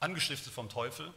angestiftet 0.00 0.52
vom 0.52 0.68
Teufel. 0.68 1.14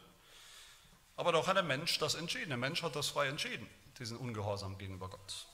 Aber 1.18 1.32
doch 1.32 1.46
hat 1.46 1.56
der 1.56 1.62
Mensch 1.62 1.98
das 1.98 2.14
entschieden. 2.14 2.48
Der 2.48 2.56
Mensch 2.56 2.82
hat 2.82 2.96
das 2.96 3.08
frei 3.08 3.28
entschieden 3.28 3.68
diesen 3.98 4.16
Ungehorsam 4.16 4.78
gegenüber 4.78 5.10
Gott. 5.10 5.46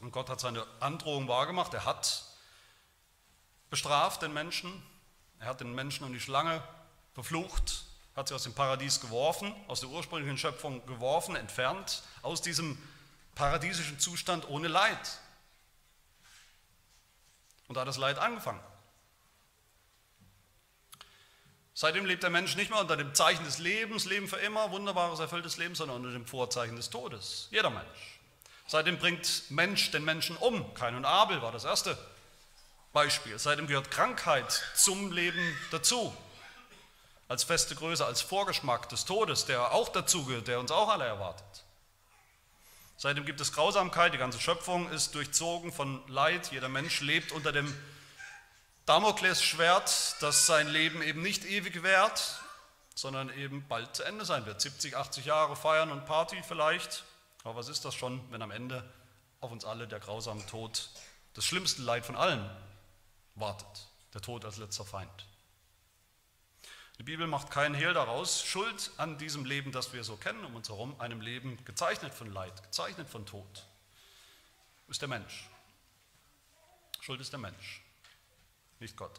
Und 0.00 0.10
Gott 0.10 0.30
hat 0.30 0.40
seine 0.40 0.66
Androhung 0.80 1.28
wahrgemacht, 1.28 1.74
er 1.74 1.84
hat 1.84 2.24
bestraft 3.68 4.22
den 4.22 4.32
Menschen, 4.32 4.82
er 5.38 5.48
hat 5.48 5.60
den 5.60 5.74
Menschen 5.74 6.06
und 6.06 6.14
die 6.14 6.20
Schlange 6.20 6.62
verflucht, 7.12 7.84
hat 8.16 8.28
sie 8.28 8.34
aus 8.34 8.44
dem 8.44 8.54
Paradies 8.54 9.02
geworfen, 9.02 9.54
aus 9.68 9.80
der 9.80 9.90
ursprünglichen 9.90 10.38
Schöpfung 10.38 10.86
geworfen, 10.86 11.36
entfernt, 11.36 12.04
aus 12.22 12.40
diesem 12.40 12.78
paradiesischen 13.34 13.98
Zustand 13.98 14.48
ohne 14.48 14.68
Leid. 14.68 15.20
Und 17.68 17.76
da 17.76 17.82
hat 17.82 17.88
das 17.88 17.98
Leid 17.98 18.18
angefangen. 18.18 18.60
Seitdem 21.74 22.04
lebt 22.04 22.22
der 22.22 22.30
Mensch 22.30 22.54
nicht 22.54 22.70
mehr 22.70 22.80
unter 22.80 22.96
dem 22.96 23.14
Zeichen 23.14 23.44
des 23.44 23.58
Lebens, 23.58 24.04
Leben 24.04 24.28
für 24.28 24.36
immer, 24.36 24.70
wunderbares, 24.70 25.20
erfülltes 25.20 25.56
Leben, 25.56 25.74
sondern 25.74 25.98
unter 25.98 26.12
dem 26.12 26.26
Vorzeichen 26.26 26.76
des 26.76 26.90
Todes. 26.90 27.48
Jeder 27.50 27.70
Mensch. 27.70 28.20
Seitdem 28.66 28.98
bringt 28.98 29.50
Mensch 29.50 29.90
den 29.90 30.04
Menschen 30.04 30.36
um. 30.36 30.74
Kain 30.74 30.94
und 30.94 31.04
Abel 31.04 31.40
war 31.42 31.50
das 31.50 31.64
erste 31.64 31.96
Beispiel. 32.92 33.38
Seitdem 33.38 33.66
gehört 33.66 33.90
Krankheit 33.90 34.62
zum 34.74 35.12
Leben 35.12 35.56
dazu. 35.70 36.14
Als 37.28 37.44
feste 37.44 37.74
Größe, 37.74 38.04
als 38.04 38.20
Vorgeschmack 38.20 38.88
des 38.90 39.06
Todes, 39.06 39.46
der 39.46 39.72
auch 39.72 39.88
dazu 39.88 40.26
gehört, 40.26 40.48
der 40.48 40.60
uns 40.60 40.70
auch 40.70 40.88
alle 40.88 41.06
erwartet. 41.06 41.61
Seitdem 43.02 43.24
gibt 43.24 43.40
es 43.40 43.52
Grausamkeit, 43.52 44.14
die 44.14 44.18
ganze 44.18 44.38
Schöpfung 44.38 44.88
ist 44.92 45.16
durchzogen 45.16 45.72
von 45.72 46.06
Leid. 46.06 46.52
Jeder 46.52 46.68
Mensch 46.68 47.00
lebt 47.00 47.32
unter 47.32 47.50
dem 47.50 47.76
Damoklesschwert, 48.86 50.22
das 50.22 50.46
sein 50.46 50.68
Leben 50.68 51.02
eben 51.02 51.20
nicht 51.20 51.44
ewig 51.44 51.82
währt, 51.82 52.40
sondern 52.94 53.28
eben 53.36 53.66
bald 53.66 53.96
zu 53.96 54.04
Ende 54.04 54.24
sein 54.24 54.46
wird. 54.46 54.60
70, 54.60 54.96
80 54.96 55.24
Jahre 55.24 55.56
feiern 55.56 55.90
und 55.90 56.06
Party 56.06 56.44
vielleicht. 56.46 57.02
Aber 57.42 57.56
was 57.56 57.66
ist 57.66 57.84
das 57.84 57.92
schon, 57.96 58.20
wenn 58.30 58.40
am 58.40 58.52
Ende 58.52 58.88
auf 59.40 59.50
uns 59.50 59.64
alle 59.64 59.88
der 59.88 59.98
grausame 59.98 60.46
Tod, 60.46 60.88
das 61.34 61.44
schlimmste 61.44 61.82
Leid 61.82 62.06
von 62.06 62.14
allen 62.14 62.48
wartet? 63.34 63.88
Der 64.14 64.20
Tod 64.20 64.44
als 64.44 64.58
letzter 64.58 64.84
Feind. 64.84 65.26
Die 67.02 67.06
Bibel 67.06 67.26
macht 67.26 67.50
keinen 67.50 67.74
Hehl 67.74 67.94
daraus. 67.94 68.44
Schuld 68.44 68.92
an 68.96 69.18
diesem 69.18 69.44
Leben, 69.44 69.72
das 69.72 69.92
wir 69.92 70.04
so 70.04 70.16
kennen, 70.16 70.44
um 70.44 70.54
uns 70.54 70.68
herum, 70.68 70.94
einem 71.00 71.20
Leben 71.20 71.58
gezeichnet 71.64 72.14
von 72.14 72.32
Leid, 72.32 72.62
gezeichnet 72.62 73.10
von 73.10 73.26
Tod, 73.26 73.66
ist 74.86 75.02
der 75.02 75.08
Mensch. 75.08 75.48
Schuld 77.00 77.20
ist 77.20 77.32
der 77.32 77.40
Mensch 77.40 77.82
nicht 78.78 78.96
Gott. 78.96 79.18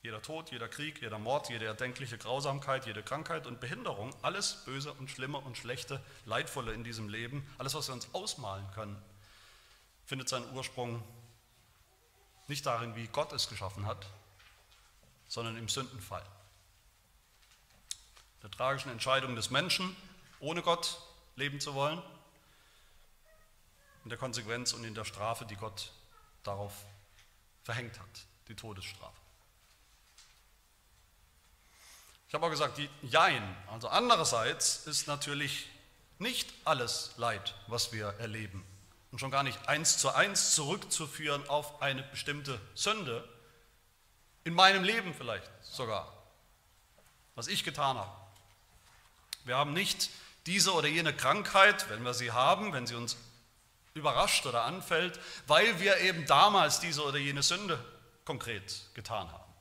Jeder 0.00 0.22
Tod, 0.22 0.52
jeder 0.52 0.70
Krieg, 0.70 1.02
jeder 1.02 1.18
Mord, 1.18 1.50
jede 1.50 1.66
erdenkliche 1.66 2.16
Grausamkeit, 2.16 2.86
jede 2.86 3.02
Krankheit 3.02 3.46
und 3.46 3.60
Behinderung, 3.60 4.14
alles 4.22 4.64
Böse 4.64 4.94
und 4.94 5.10
Schlimme 5.10 5.36
und 5.36 5.58
Schlechte, 5.58 6.02
Leidvolle 6.24 6.72
in 6.72 6.82
diesem 6.82 7.10
Leben, 7.10 7.46
alles, 7.58 7.74
was 7.74 7.88
wir 7.88 7.94
uns 7.94 8.08
ausmalen 8.14 8.66
können, 8.70 8.96
findet 10.06 10.30
seinen 10.30 10.50
Ursprung 10.54 11.02
nicht 12.48 12.64
darin, 12.64 12.96
wie 12.96 13.06
Gott 13.08 13.34
es 13.34 13.50
geschaffen 13.50 13.84
hat, 13.84 14.06
sondern 15.28 15.58
im 15.58 15.68
Sündenfall. 15.68 16.24
Der 18.42 18.50
tragischen 18.50 18.90
Entscheidung 18.90 19.36
des 19.36 19.50
Menschen, 19.50 19.96
ohne 20.40 20.62
Gott 20.62 21.00
leben 21.36 21.60
zu 21.60 21.74
wollen, 21.74 22.02
in 24.04 24.10
der 24.10 24.18
Konsequenz 24.18 24.72
und 24.72 24.84
in 24.84 24.94
der 24.94 25.04
Strafe, 25.04 25.44
die 25.44 25.56
Gott 25.56 25.92
darauf 26.42 26.72
verhängt 27.62 27.98
hat 27.98 28.26
die 28.48 28.56
Todesstrafe. 28.56 29.16
Ich 32.26 32.34
habe 32.34 32.46
auch 32.46 32.50
gesagt, 32.50 32.78
die 32.78 32.88
Jein, 33.02 33.56
also 33.70 33.88
andererseits 33.88 34.86
ist 34.86 35.06
natürlich 35.06 35.68
nicht 36.18 36.52
alles 36.64 37.12
Leid, 37.18 37.54
was 37.66 37.92
wir 37.92 38.06
erleben 38.18 38.64
und 39.10 39.18
schon 39.18 39.30
gar 39.30 39.42
nicht 39.42 39.68
eins 39.68 39.98
zu 39.98 40.14
eins 40.14 40.54
zurückzuführen 40.54 41.46
auf 41.48 41.82
eine 41.82 42.02
bestimmte 42.04 42.58
Sünde, 42.74 43.28
in 44.44 44.54
meinem 44.54 44.82
Leben 44.82 45.14
vielleicht 45.14 45.50
sogar, 45.62 46.10
was 47.34 47.46
ich 47.46 47.64
getan 47.64 47.98
habe. 47.98 48.10
Wir 49.44 49.56
haben 49.56 49.72
nicht 49.72 50.10
diese 50.46 50.72
oder 50.72 50.88
jene 50.88 51.14
Krankheit, 51.14 51.88
wenn 51.90 52.02
wir 52.02 52.14
sie 52.14 52.32
haben, 52.32 52.72
wenn 52.72 52.86
sie 52.86 52.94
uns 52.94 53.16
überrascht 53.94 54.46
oder 54.46 54.64
anfällt, 54.64 55.18
weil 55.46 55.80
wir 55.80 55.98
eben 55.98 56.26
damals 56.26 56.80
diese 56.80 57.04
oder 57.04 57.18
jene 57.18 57.42
Sünde 57.42 57.82
konkret 58.24 58.82
getan 58.94 59.30
haben. 59.30 59.52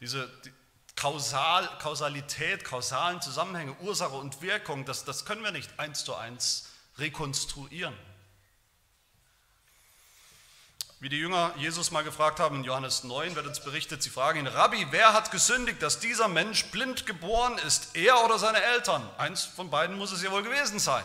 Diese 0.00 0.28
die 0.44 0.52
Kausal, 0.94 1.68
Kausalität, 1.78 2.64
kausalen 2.64 3.20
Zusammenhänge, 3.20 3.76
Ursache 3.80 4.14
und 4.14 4.40
Wirkung, 4.40 4.86
das, 4.86 5.04
das 5.04 5.26
können 5.26 5.42
wir 5.42 5.52
nicht 5.52 5.78
eins 5.78 6.04
zu 6.04 6.14
eins 6.14 6.70
rekonstruieren. 6.96 7.94
Wie 10.98 11.08
die 11.10 11.18
Jünger 11.18 11.52
Jesus 11.56 11.90
mal 11.90 12.04
gefragt 12.04 12.40
haben 12.40 12.56
in 12.56 12.64
Johannes 12.64 13.04
9, 13.04 13.34
wird 13.34 13.46
uns 13.46 13.60
berichtet, 13.60 14.02
sie 14.02 14.08
fragen 14.08 14.40
ihn, 14.40 14.46
Rabbi, 14.46 14.86
wer 14.90 15.12
hat 15.12 15.30
gesündigt, 15.30 15.82
dass 15.82 16.00
dieser 16.00 16.28
Mensch 16.28 16.64
blind 16.66 17.04
geboren 17.04 17.58
ist, 17.58 17.94
er 17.94 18.24
oder 18.24 18.38
seine 18.38 18.62
Eltern? 18.62 19.06
Eins 19.18 19.44
von 19.44 19.68
beiden 19.68 19.98
muss 19.98 20.12
es 20.12 20.22
ja 20.22 20.30
wohl 20.30 20.42
gewesen 20.42 20.78
sein. 20.78 21.04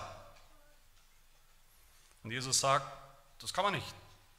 Und 2.23 2.31
Jesus 2.31 2.59
sagt, 2.59 2.85
das 3.41 3.53
kann 3.53 3.65
man 3.65 3.73
nicht 3.73 3.93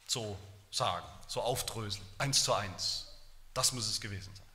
so 0.07 0.37
sagen 0.71 1.05
so 1.27 1.41
aufdröseln, 1.41 2.05
eins 2.17 2.43
zu 2.43 2.53
eins. 2.53 3.07
Das 3.53 3.71
muss 3.73 3.87
es 3.87 3.99
gewesen 3.99 4.31
sein. 4.35 4.45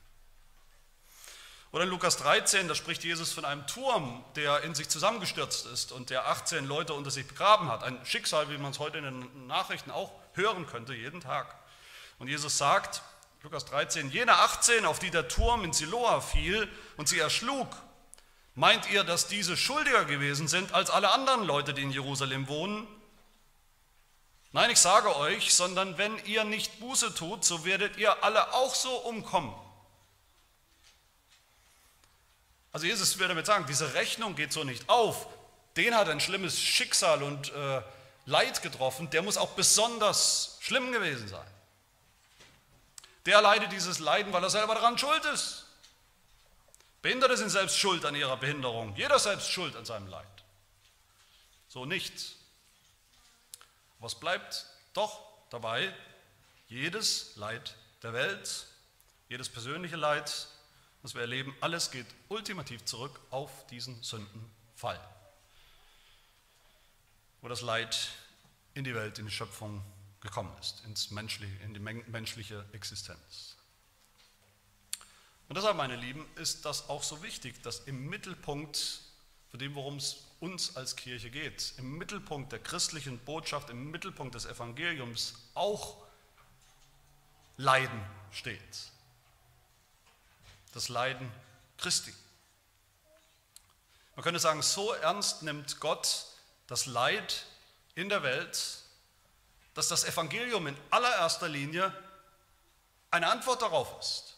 Oder 1.71 1.83
in 1.83 1.89
Lukas 1.89 2.17
13, 2.17 2.67
da 2.67 2.73
spricht 2.73 3.03
Jesus 3.03 3.31
von 3.31 3.45
einem 3.45 3.67
Turm, 3.67 4.23
der 4.35 4.63
in 4.63 4.73
sich 4.73 4.89
zusammengestürzt 4.89 5.67
ist 5.67 5.91
und 5.91 6.09
der 6.09 6.27
18 6.27 6.65
Leute 6.65 6.93
unter 6.93 7.11
sich 7.11 7.27
begraben 7.27 7.69
hat. 7.69 7.83
Ein 7.83 8.03
Schicksal, 8.05 8.49
wie 8.49 8.57
man 8.57 8.71
es 8.71 8.79
heute 8.79 8.97
in 8.97 9.03
den 9.03 9.47
Nachrichten 9.47 9.91
auch 9.91 10.11
hören 10.33 10.65
könnte, 10.67 10.93
jeden 10.93 11.21
Tag. 11.21 11.55
Und 12.17 12.27
Jesus 12.27 12.57
sagt, 12.57 13.01
Lukas 13.41 13.65
13, 13.65 14.11
jene 14.11 14.33
18, 14.33 14.85
auf 14.85 14.99
die 14.99 15.11
der 15.11 15.27
Turm 15.27 15.63
in 15.63 15.73
Siloa 15.73 16.19
fiel 16.21 16.67
und 16.97 17.07
sie 17.07 17.19
erschlug, 17.19 17.67
meint 18.55 18.89
ihr, 18.89 19.03
dass 19.03 19.27
diese 19.27 19.55
schuldiger 19.55 20.05
gewesen 20.05 20.47
sind 20.47 20.73
als 20.73 20.89
alle 20.89 21.11
anderen 21.11 21.45
Leute, 21.45 21.73
die 21.73 21.83
in 21.83 21.91
Jerusalem 21.91 22.47
wohnen? 22.49 22.87
Nein, 24.51 24.71
ich 24.71 24.79
sage 24.79 25.15
euch, 25.15 25.53
sondern 25.53 25.97
wenn 25.97 26.17
ihr 26.25 26.43
nicht 26.43 26.79
Buße 26.79 27.13
tut, 27.13 27.45
so 27.45 27.65
werdet 27.65 27.97
ihr 27.97 28.23
alle 28.23 28.53
auch 28.53 28.75
so 28.75 28.91
umkommen. 28.91 29.53
Also 32.71 32.85
Jesus 32.85 33.17
will 33.19 33.27
damit 33.27 33.45
sagen, 33.45 33.65
diese 33.67 33.93
Rechnung 33.93 34.35
geht 34.35 34.51
so 34.51 34.63
nicht 34.63 34.89
auf. 34.89 35.27
Den 35.77 35.95
hat 35.95 36.09
ein 36.09 36.19
schlimmes 36.19 36.59
Schicksal 36.59 37.23
und 37.23 37.53
äh, 37.53 37.81
Leid 38.25 38.61
getroffen, 38.61 39.09
der 39.09 39.21
muss 39.21 39.37
auch 39.37 39.51
besonders 39.51 40.57
schlimm 40.61 40.91
gewesen 40.91 41.27
sein. 41.27 41.47
Der 43.25 43.41
leidet 43.41 43.71
dieses 43.71 43.99
Leiden, 43.99 44.31
weil 44.33 44.43
er 44.43 44.49
selber 44.49 44.75
daran 44.75 44.97
schuld 44.97 45.25
ist. 45.25 45.65
Behinderte 47.01 47.37
sind 47.37 47.49
selbst 47.49 47.77
schuld 47.77 48.05
an 48.05 48.15
ihrer 48.15 48.37
Behinderung. 48.37 48.95
Jeder 48.95 49.19
selbst 49.19 49.49
schuld 49.49 49.75
an 49.75 49.85
seinem 49.85 50.07
Leid. 50.07 50.25
So 51.69 51.85
nichts. 51.85 52.35
Was 53.99 54.15
bleibt 54.15 54.65
doch 54.93 55.21
dabei? 55.49 55.93
Jedes 56.67 57.35
Leid 57.35 57.75
der 58.03 58.13
Welt, 58.13 58.65
jedes 59.27 59.49
persönliche 59.49 59.95
Leid, 59.95 60.47
das 61.01 61.13
wir 61.13 61.21
erleben, 61.21 61.55
alles 61.61 61.91
geht 61.91 62.05
ultimativ 62.27 62.83
zurück 62.85 63.19
auf 63.29 63.65
diesen 63.67 64.01
Sündenfall, 64.03 64.99
wo 67.41 67.47
das 67.47 67.61
Leid 67.61 68.09
in 68.73 68.83
die 68.83 68.95
Welt, 68.95 69.19
in 69.19 69.25
die 69.25 69.31
Schöpfung 69.31 69.83
gekommen 70.21 70.51
ist, 70.59 70.83
ins 70.85 71.11
menschliche, 71.11 71.55
in 71.63 71.73
die 71.73 71.79
menschliche 71.79 72.65
Existenz. 72.73 73.55
Und 75.47 75.57
deshalb, 75.57 75.77
meine 75.77 75.95
Lieben, 75.95 76.25
ist 76.35 76.65
das 76.65 76.89
auch 76.89 77.01
so 77.01 77.23
wichtig, 77.23 77.61
dass 77.63 77.79
im 77.79 78.07
Mittelpunkt 78.07 79.01
von 79.49 79.59
dem, 79.59 79.73
worum 79.75 79.97
es 79.97 80.17
uns 80.39 80.75
als 80.77 80.95
Kirche 80.95 81.31
geht, 81.31 81.73
im 81.77 81.97
Mittelpunkt 81.97 82.51
der 82.51 82.59
christlichen 82.59 83.17
Botschaft, 83.19 83.69
im 83.69 83.89
Mittelpunkt 83.89 84.35
des 84.35 84.45
Evangeliums 84.45 85.33
auch 85.55 85.97
Leiden 87.57 88.01
steht. 88.31 88.91
Das 90.73 90.87
Leiden 90.87 91.31
Christi. 91.77 92.13
Man 94.15 94.23
könnte 94.23 94.39
sagen, 94.39 94.61
so 94.61 94.93
ernst 94.93 95.43
nimmt 95.43 95.79
Gott 95.79 96.25
das 96.69 96.85
Leid 96.85 97.45
in 97.95 98.09
der 98.09 98.21
Welt, 98.21 98.77
dass 99.73 99.87
das 99.87 100.03
Evangelium 100.03 100.67
in 100.67 100.77
allererster 100.91 101.49
Linie 101.49 101.91
eine 103.09 103.27
Antwort 103.27 103.61
darauf 103.63 103.99
ist. 103.99 104.35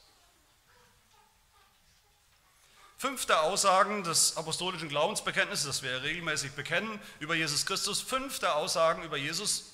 Fünf 2.97 3.25
der 3.25 3.41
Aussagen 3.41 4.03
des 4.03 4.37
apostolischen 4.37 4.87
Glaubensbekenntnisses, 4.87 5.65
das 5.65 5.83
wir 5.83 6.03
regelmäßig 6.03 6.53
bekennen, 6.53 7.01
über 7.19 7.35
Jesus 7.35 7.65
Christus, 7.65 7.99
fünf 7.99 8.39
der 8.39 8.55
Aussagen 8.55 9.03
über 9.03 9.17
Jesus 9.17 9.73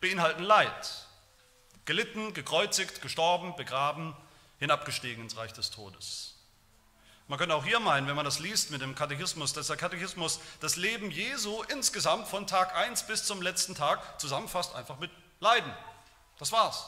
beinhalten 0.00 0.44
Leid. 0.44 1.06
Gelitten, 1.86 2.34
gekreuzigt, 2.34 3.02
gestorben, 3.02 3.56
begraben, 3.56 4.16
hinabgestiegen 4.58 5.24
ins 5.24 5.36
Reich 5.36 5.54
des 5.54 5.70
Todes. 5.70 6.35
Man 7.28 7.38
könnte 7.38 7.54
auch 7.56 7.64
hier 7.64 7.80
meinen, 7.80 8.06
wenn 8.06 8.14
man 8.14 8.24
das 8.24 8.38
liest 8.38 8.70
mit 8.70 8.82
dem 8.82 8.94
Katechismus, 8.94 9.52
dass 9.52 9.66
der 9.66 9.76
Katechismus 9.76 10.38
das 10.60 10.76
Leben 10.76 11.10
Jesu 11.10 11.62
insgesamt 11.64 12.28
von 12.28 12.46
Tag 12.46 12.76
1 12.76 13.04
bis 13.08 13.24
zum 13.24 13.42
letzten 13.42 13.74
Tag 13.74 14.20
zusammenfasst, 14.20 14.76
einfach 14.76 14.98
mit 14.98 15.10
Leiden. 15.40 15.72
Das 16.38 16.52
war's. 16.52 16.86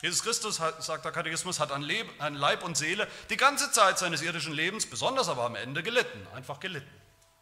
Jesus 0.00 0.22
Christus, 0.22 0.56
sagt 0.56 1.04
der 1.04 1.12
Katechismus, 1.12 1.60
hat 1.60 1.70
an, 1.70 1.82
Leib 1.82 2.64
und 2.64 2.78
Seele 2.78 3.06
die 3.28 3.36
ganze 3.36 3.70
Zeit 3.72 3.98
seines 3.98 4.22
irdischen 4.22 4.54
Lebens, 4.54 4.88
besonders 4.88 5.28
aber 5.28 5.44
am 5.44 5.56
Ende, 5.56 5.82
gelitten. 5.82 6.26
Einfach 6.34 6.58
gelitten. 6.60 6.90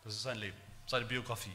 Das 0.02 0.14
ist 0.14 0.22
sein 0.22 0.38
Leben, 0.38 0.56
seine 0.88 1.04
Biografie. 1.04 1.54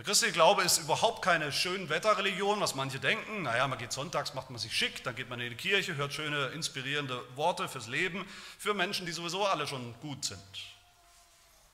Der 0.00 0.06
christliche 0.06 0.32
Glaube 0.32 0.62
ist 0.62 0.78
überhaupt 0.78 1.20
keine 1.20 1.52
Schönwetterreligion, 1.52 2.58
was 2.58 2.74
manche 2.74 2.98
denken. 2.98 3.42
Naja, 3.42 3.68
man 3.68 3.78
geht 3.78 3.92
sonntags, 3.92 4.32
macht 4.32 4.48
man 4.48 4.58
sich 4.58 4.74
schick, 4.74 5.04
dann 5.04 5.14
geht 5.14 5.28
man 5.28 5.38
in 5.40 5.50
die 5.50 5.56
Kirche, 5.56 5.94
hört 5.96 6.14
schöne, 6.14 6.46
inspirierende 6.54 7.22
Worte 7.36 7.68
fürs 7.68 7.86
Leben, 7.86 8.24
für 8.56 8.72
Menschen, 8.72 9.04
die 9.04 9.12
sowieso 9.12 9.44
alle 9.44 9.66
schon 9.66 9.94
gut 10.00 10.24
sind. 10.24 10.40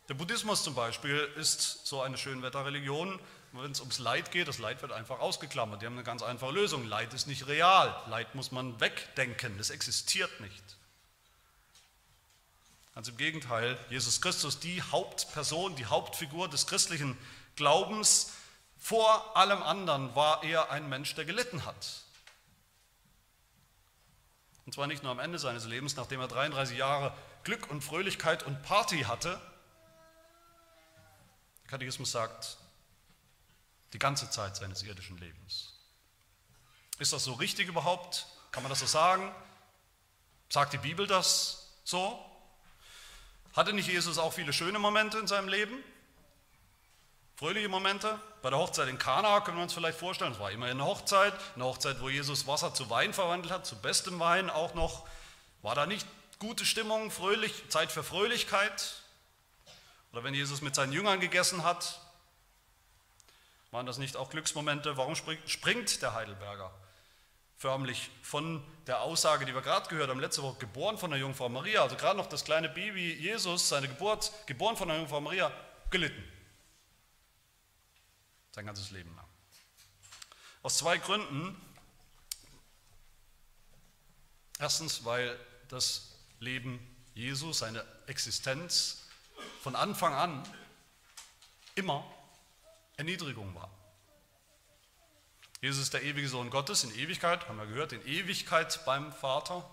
Der 0.08 0.14
Buddhismus 0.14 0.64
zum 0.64 0.74
Beispiel 0.74 1.16
ist 1.36 1.86
so 1.86 2.02
eine 2.02 2.18
Schönwetterreligion. 2.18 3.20
Wenn 3.52 3.70
es 3.70 3.78
ums 3.78 4.00
Leid 4.00 4.32
geht, 4.32 4.48
das 4.48 4.58
Leid 4.58 4.82
wird 4.82 4.90
einfach 4.90 5.20
ausgeklammert. 5.20 5.80
Die 5.80 5.86
haben 5.86 5.94
eine 5.94 6.02
ganz 6.02 6.24
einfache 6.24 6.50
Lösung. 6.50 6.84
Leid 6.84 7.14
ist 7.14 7.28
nicht 7.28 7.46
real. 7.46 7.94
Leid 8.08 8.34
muss 8.34 8.50
man 8.50 8.80
wegdenken. 8.80 9.56
Es 9.60 9.70
existiert 9.70 10.40
nicht. 10.40 10.64
Ganz 12.96 13.06
im 13.06 13.18
Gegenteil, 13.18 13.78
Jesus 13.88 14.20
Christus, 14.20 14.58
die 14.58 14.82
Hauptperson, 14.82 15.76
die 15.76 15.84
Hauptfigur 15.84 16.48
des 16.48 16.66
christlichen 16.66 17.16
Glaubens, 17.56 18.32
vor 18.78 19.36
allem 19.36 19.62
anderen 19.62 20.14
war 20.14 20.44
er 20.44 20.70
ein 20.70 20.88
Mensch, 20.88 21.14
der 21.14 21.24
gelitten 21.24 21.64
hat. 21.64 22.02
Und 24.66 24.72
zwar 24.72 24.86
nicht 24.86 25.02
nur 25.02 25.12
am 25.12 25.18
Ende 25.18 25.38
seines 25.38 25.64
Lebens, 25.64 25.96
nachdem 25.96 26.20
er 26.20 26.28
33 26.28 26.76
Jahre 26.76 27.16
Glück 27.44 27.70
und 27.70 27.82
Fröhlichkeit 27.82 28.42
und 28.42 28.62
Party 28.62 29.02
hatte. 29.02 29.40
Der 31.62 31.70
Katechismus 31.70 32.12
sagt, 32.12 32.58
die 33.92 33.98
ganze 33.98 34.28
Zeit 34.30 34.56
seines 34.56 34.82
irdischen 34.82 35.16
Lebens. 35.18 35.74
Ist 36.98 37.12
das 37.12 37.24
so 37.24 37.34
richtig 37.34 37.68
überhaupt? 37.68 38.26
Kann 38.50 38.62
man 38.62 38.70
das 38.70 38.80
so 38.80 38.86
sagen? 38.86 39.32
Sagt 40.48 40.72
die 40.72 40.78
Bibel 40.78 41.06
das 41.06 41.72
so? 41.84 42.18
Hatte 43.54 43.72
nicht 43.72 43.88
Jesus 43.88 44.18
auch 44.18 44.32
viele 44.32 44.52
schöne 44.52 44.78
Momente 44.78 45.18
in 45.18 45.26
seinem 45.26 45.48
Leben? 45.48 45.82
Fröhliche 47.36 47.68
Momente. 47.68 48.18
Bei 48.40 48.48
der 48.48 48.58
Hochzeit 48.58 48.88
in 48.88 48.96
Kana 48.96 49.40
können 49.40 49.58
wir 49.58 49.62
uns 49.62 49.74
vielleicht 49.74 49.98
vorstellen, 49.98 50.32
es 50.32 50.38
war 50.38 50.50
immer 50.50 50.66
eine 50.66 50.86
Hochzeit, 50.86 51.34
eine 51.54 51.64
Hochzeit, 51.64 52.00
wo 52.00 52.08
Jesus 52.08 52.46
Wasser 52.46 52.72
zu 52.72 52.88
Wein 52.88 53.12
verwandelt 53.12 53.52
hat, 53.52 53.66
zu 53.66 53.76
bestem 53.76 54.18
Wein 54.18 54.48
auch 54.48 54.72
noch. 54.72 55.06
War 55.60 55.74
da 55.74 55.84
nicht 55.84 56.06
gute 56.38 56.64
Stimmung, 56.64 57.10
fröhlich, 57.10 57.68
Zeit 57.68 57.92
für 57.92 58.02
Fröhlichkeit? 58.02 59.02
Oder 60.12 60.24
wenn 60.24 60.32
Jesus 60.32 60.62
mit 60.62 60.74
seinen 60.74 60.94
Jüngern 60.94 61.20
gegessen 61.20 61.62
hat, 61.62 62.00
waren 63.70 63.84
das 63.84 63.98
nicht 63.98 64.16
auch 64.16 64.30
Glücksmomente? 64.30 64.96
Warum 64.96 65.14
springt 65.14 66.00
der 66.00 66.14
Heidelberger 66.14 66.72
förmlich 67.58 68.10
von 68.22 68.64
der 68.86 69.02
Aussage, 69.02 69.44
die 69.44 69.54
wir 69.54 69.60
gerade 69.60 69.90
gehört 69.90 70.08
haben, 70.08 70.20
letzte 70.20 70.42
Woche, 70.42 70.56
geboren 70.58 70.96
von 70.96 71.10
der 71.10 71.20
Jungfrau 71.20 71.50
Maria, 71.50 71.82
also 71.82 71.96
gerade 71.96 72.16
noch 72.16 72.28
das 72.28 72.46
kleine 72.46 72.70
Baby 72.70 73.12
Jesus, 73.12 73.68
seine 73.68 73.88
Geburt, 73.88 74.32
geboren 74.46 74.78
von 74.78 74.88
der 74.88 74.96
Jungfrau 74.96 75.20
Maria, 75.20 75.52
gelitten? 75.90 76.35
Sein 78.56 78.64
ganzes 78.64 78.90
Leben 78.90 79.14
lang. 79.14 79.26
Aus 80.62 80.78
zwei 80.78 80.96
Gründen. 80.96 81.54
Erstens, 84.58 85.04
weil 85.04 85.38
das 85.68 86.16
Leben 86.40 86.80
Jesu, 87.14 87.52
seine 87.52 87.84
Existenz 88.06 89.04
von 89.62 89.76
Anfang 89.76 90.14
an 90.14 90.42
immer 91.74 92.10
Erniedrigung 92.96 93.54
war. 93.54 93.70
Jesus 95.60 95.82
ist 95.82 95.92
der 95.92 96.02
ewige 96.02 96.28
Sohn 96.28 96.48
Gottes 96.48 96.82
in 96.82 96.94
Ewigkeit, 96.94 97.46
haben 97.48 97.58
wir 97.58 97.66
gehört, 97.66 97.92
in 97.92 98.06
Ewigkeit 98.06 98.82
beim 98.86 99.12
Vater, 99.12 99.68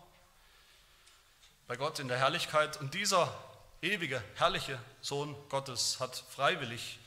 bei 1.68 1.78
Gott 1.78 2.00
in 2.00 2.10
der 2.10 2.18
Herrlichkeit. 2.18 2.82
Und 2.82 2.94
dieser 2.94 3.34
ewige, 3.82 4.22
herrliche 4.36 4.78
Sohn 5.00 5.38
Gottes 5.48 6.02
hat 6.02 6.18
freiwillig 6.18 7.00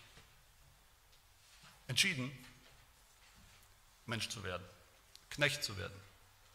entschieden, 1.88 2.30
Mensch 4.06 4.28
zu 4.28 4.44
werden, 4.44 4.64
Knecht 5.30 5.64
zu 5.64 5.76
werden, 5.76 5.98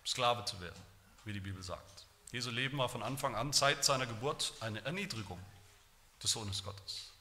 Sklave 0.05 0.45
zu 0.45 0.59
werden, 0.61 0.81
wie 1.25 1.33
die 1.33 1.39
Bibel 1.39 1.61
sagt. 1.61 2.05
Jesu 2.31 2.49
Leben 2.49 2.77
war 2.77 2.89
von 2.89 3.03
Anfang 3.03 3.35
an, 3.35 3.51
seit 3.51 3.83
seiner 3.83 4.05
Geburt, 4.05 4.53
eine 4.61 4.83
Erniedrigung 4.85 5.39
des 6.23 6.31
Sohnes 6.31 6.63
Gottes. 6.63 7.11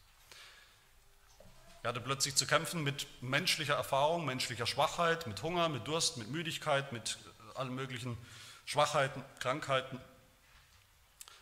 Er 1.83 1.88
hatte 1.88 2.01
plötzlich 2.01 2.37
zu 2.37 2.46
kämpfen 2.46 2.85
mit 2.85 3.07
menschlicher 3.23 3.75
Erfahrung, 3.75 4.25
menschlicher 4.25 4.66
Schwachheit, 4.66 5.27
mit 5.27 5.42
Hunger, 5.42 5.68
mit 5.68 5.88
Durst, 5.88 6.18
mit 6.18 6.29
Müdigkeit, 6.29 6.92
mit 6.92 7.18
allen 7.55 7.75
möglichen 7.75 8.18
Schwachheiten, 8.66 9.25
Krankheiten. 9.40 9.99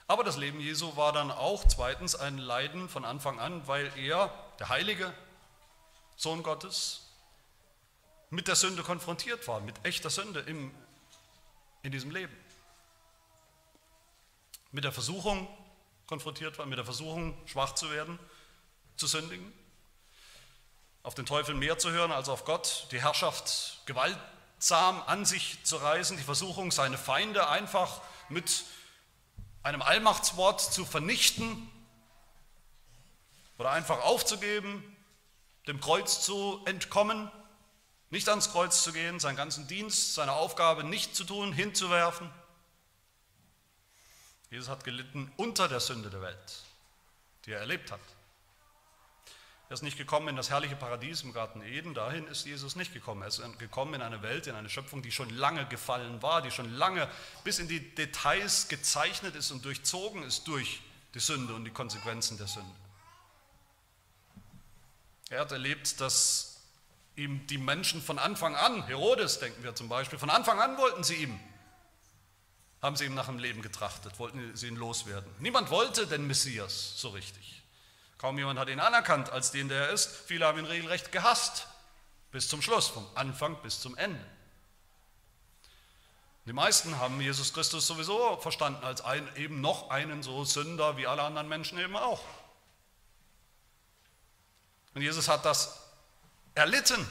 Aber 0.07 0.24
das 0.24 0.37
Leben 0.37 0.61
Jesu 0.61 0.96
war 0.96 1.12
dann 1.12 1.31
auch 1.31 1.66
zweitens 1.66 2.14
ein 2.14 2.38
Leiden 2.38 2.88
von 2.88 3.04
Anfang 3.04 3.38
an, 3.38 3.66
weil 3.66 3.92
er, 3.98 4.33
der 4.59 4.70
Heilige, 4.70 5.12
Sohn 6.18 6.42
Gottes, 6.42 7.07
mit 8.31 8.48
der 8.48 8.57
Sünde 8.57 8.83
konfrontiert 8.83 9.46
war, 9.46 9.61
mit 9.61 9.76
echter 9.85 10.11
Sünde 10.11 10.40
im, 10.40 10.74
in 11.83 11.92
diesem 11.92 12.11
Leben. 12.11 12.37
Mit 14.72 14.83
der 14.83 14.90
Versuchung 14.90 15.48
konfrontiert 16.09 16.59
war, 16.59 16.66
mit 16.66 16.76
der 16.76 16.85
Versuchung, 16.85 17.40
schwach 17.46 17.74
zu 17.74 17.90
werden, 17.92 18.18
zu 18.96 19.07
sündigen, 19.07 19.52
auf 21.04 21.14
den 21.14 21.24
Teufel 21.24 21.54
mehr 21.54 21.78
zu 21.78 21.92
hören 21.92 22.11
als 22.11 22.28
auf 22.28 22.44
Gott, 22.44 22.88
die 22.90 23.00
Herrschaft 23.00 23.81
gewaltsam 23.87 25.00
an 25.07 25.24
sich 25.24 25.62
zu 25.62 25.76
reißen, 25.76 26.16
die 26.16 26.24
Versuchung, 26.24 26.72
seine 26.72 26.98
Feinde 26.98 27.48
einfach 27.48 28.02
mit 28.28 28.64
einem 29.62 29.83
Allmachtswort 29.83 30.61
zu 30.61 30.85
vernichten 30.85 31.70
oder 33.57 33.70
einfach 33.70 34.00
aufzugeben, 34.00 34.96
dem 35.68 35.81
Kreuz 35.81 36.24
zu 36.24 36.61
entkommen, 36.64 37.31
nicht 38.11 38.28
ans 38.28 38.50
Kreuz 38.50 38.83
zu 38.83 38.92
gehen, 38.92 39.20
seinen 39.20 39.37
ganzen 39.37 39.68
Dienst, 39.68 40.14
seine 40.14 40.33
Aufgabe 40.33 40.83
nicht 40.83 41.14
zu 41.14 41.24
tun, 41.24 41.52
hinzuwerfen. 41.52 42.31
Jesus 44.50 44.68
hat 44.68 44.83
gelitten 44.83 45.31
unter 45.37 45.68
der 45.68 45.81
Sünde 45.81 46.09
der 46.09 46.22
Welt, 46.22 46.62
die 47.44 47.52
er 47.52 47.61
erlebt 47.61 47.92
hat. 47.92 48.00
Er 49.68 49.74
ist 49.74 49.83
nicht 49.83 49.98
gekommen 49.98 50.28
in 50.28 50.37
das 50.37 50.48
herrliche 50.48 50.76
Paradies 50.76 51.20
im 51.20 51.35
Garten 51.35 51.61
Eden, 51.61 51.92
dahin 51.92 52.26
ist 52.28 52.46
Jesus 52.46 52.74
nicht 52.74 52.94
gekommen. 52.94 53.20
Er 53.20 53.28
ist 53.28 53.42
gekommen 53.59 53.92
in 53.92 54.00
eine 54.00 54.22
Welt, 54.22 54.46
in 54.46 54.54
eine 54.54 54.70
Schöpfung, 54.70 55.02
die 55.02 55.12
schon 55.12 55.28
lange 55.28 55.66
gefallen 55.66 56.22
war, 56.22 56.40
die 56.40 56.50
schon 56.50 56.72
lange 56.72 57.07
bis 57.44 57.59
in 57.59 57.68
die 57.68 57.94
Details 57.94 58.68
gezeichnet 58.68 59.37
ist 59.37 59.50
und 59.50 59.62
durchzogen 59.66 60.22
ist 60.22 60.48
durch 60.48 60.81
die 61.12 61.20
Sünde 61.20 61.54
und 61.54 61.66
die 61.66 61.70
Konsequenzen 61.70 62.38
der 62.38 62.46
Sünde. 62.46 62.74
Er 65.30 65.40
hat 65.40 65.52
erlebt, 65.52 66.00
dass 66.00 66.56
ihm 67.16 67.46
die 67.48 67.58
Menschen 67.58 68.00
von 68.00 68.18
Anfang 68.18 68.56
an, 68.56 68.86
Herodes 68.86 69.40
denken 69.40 69.62
wir 69.62 69.74
zum 69.74 69.88
Beispiel, 69.88 70.18
von 70.18 70.30
Anfang 70.30 70.60
an 70.60 70.78
wollten 70.78 71.04
sie 71.04 71.16
ihm, 71.16 71.38
haben 72.80 72.96
sie 72.96 73.04
ihm 73.04 73.14
nach 73.14 73.26
dem 73.26 73.38
Leben 73.38 73.60
getrachtet, 73.60 74.18
wollten 74.18 74.56
sie 74.56 74.68
ihn 74.68 74.76
loswerden. 74.76 75.30
Niemand 75.40 75.70
wollte 75.70 76.06
den 76.06 76.26
Messias 76.26 76.94
so 76.96 77.10
richtig. 77.10 77.62
Kaum 78.16 78.38
jemand 78.38 78.58
hat 78.58 78.68
ihn 78.68 78.80
anerkannt 78.80 79.30
als 79.30 79.50
den, 79.50 79.68
der 79.68 79.88
er 79.88 79.90
ist. 79.90 80.08
Viele 80.26 80.46
haben 80.46 80.58
ihn 80.58 80.64
regelrecht 80.64 81.12
gehasst, 81.12 81.66
bis 82.32 82.48
zum 82.48 82.62
Schluss, 82.62 82.88
vom 82.88 83.06
Anfang 83.14 83.60
bis 83.62 83.80
zum 83.80 83.96
Ende. 83.96 84.24
Die 86.46 86.52
meisten 86.54 86.98
haben 86.98 87.20
Jesus 87.20 87.52
Christus 87.52 87.86
sowieso 87.86 88.38
verstanden 88.38 88.82
als 88.82 89.02
ein, 89.02 89.28
eben 89.36 89.60
noch 89.60 89.90
einen 89.90 90.22
so 90.22 90.44
Sünder 90.44 90.96
wie 90.96 91.06
alle 91.06 91.22
anderen 91.22 91.48
Menschen 91.48 91.78
eben 91.78 91.96
auch. 91.96 92.22
Und 94.94 95.03
Jesus 95.03 95.29
hat 95.29 95.44
das 95.44 95.79
erlitten. 96.55 97.07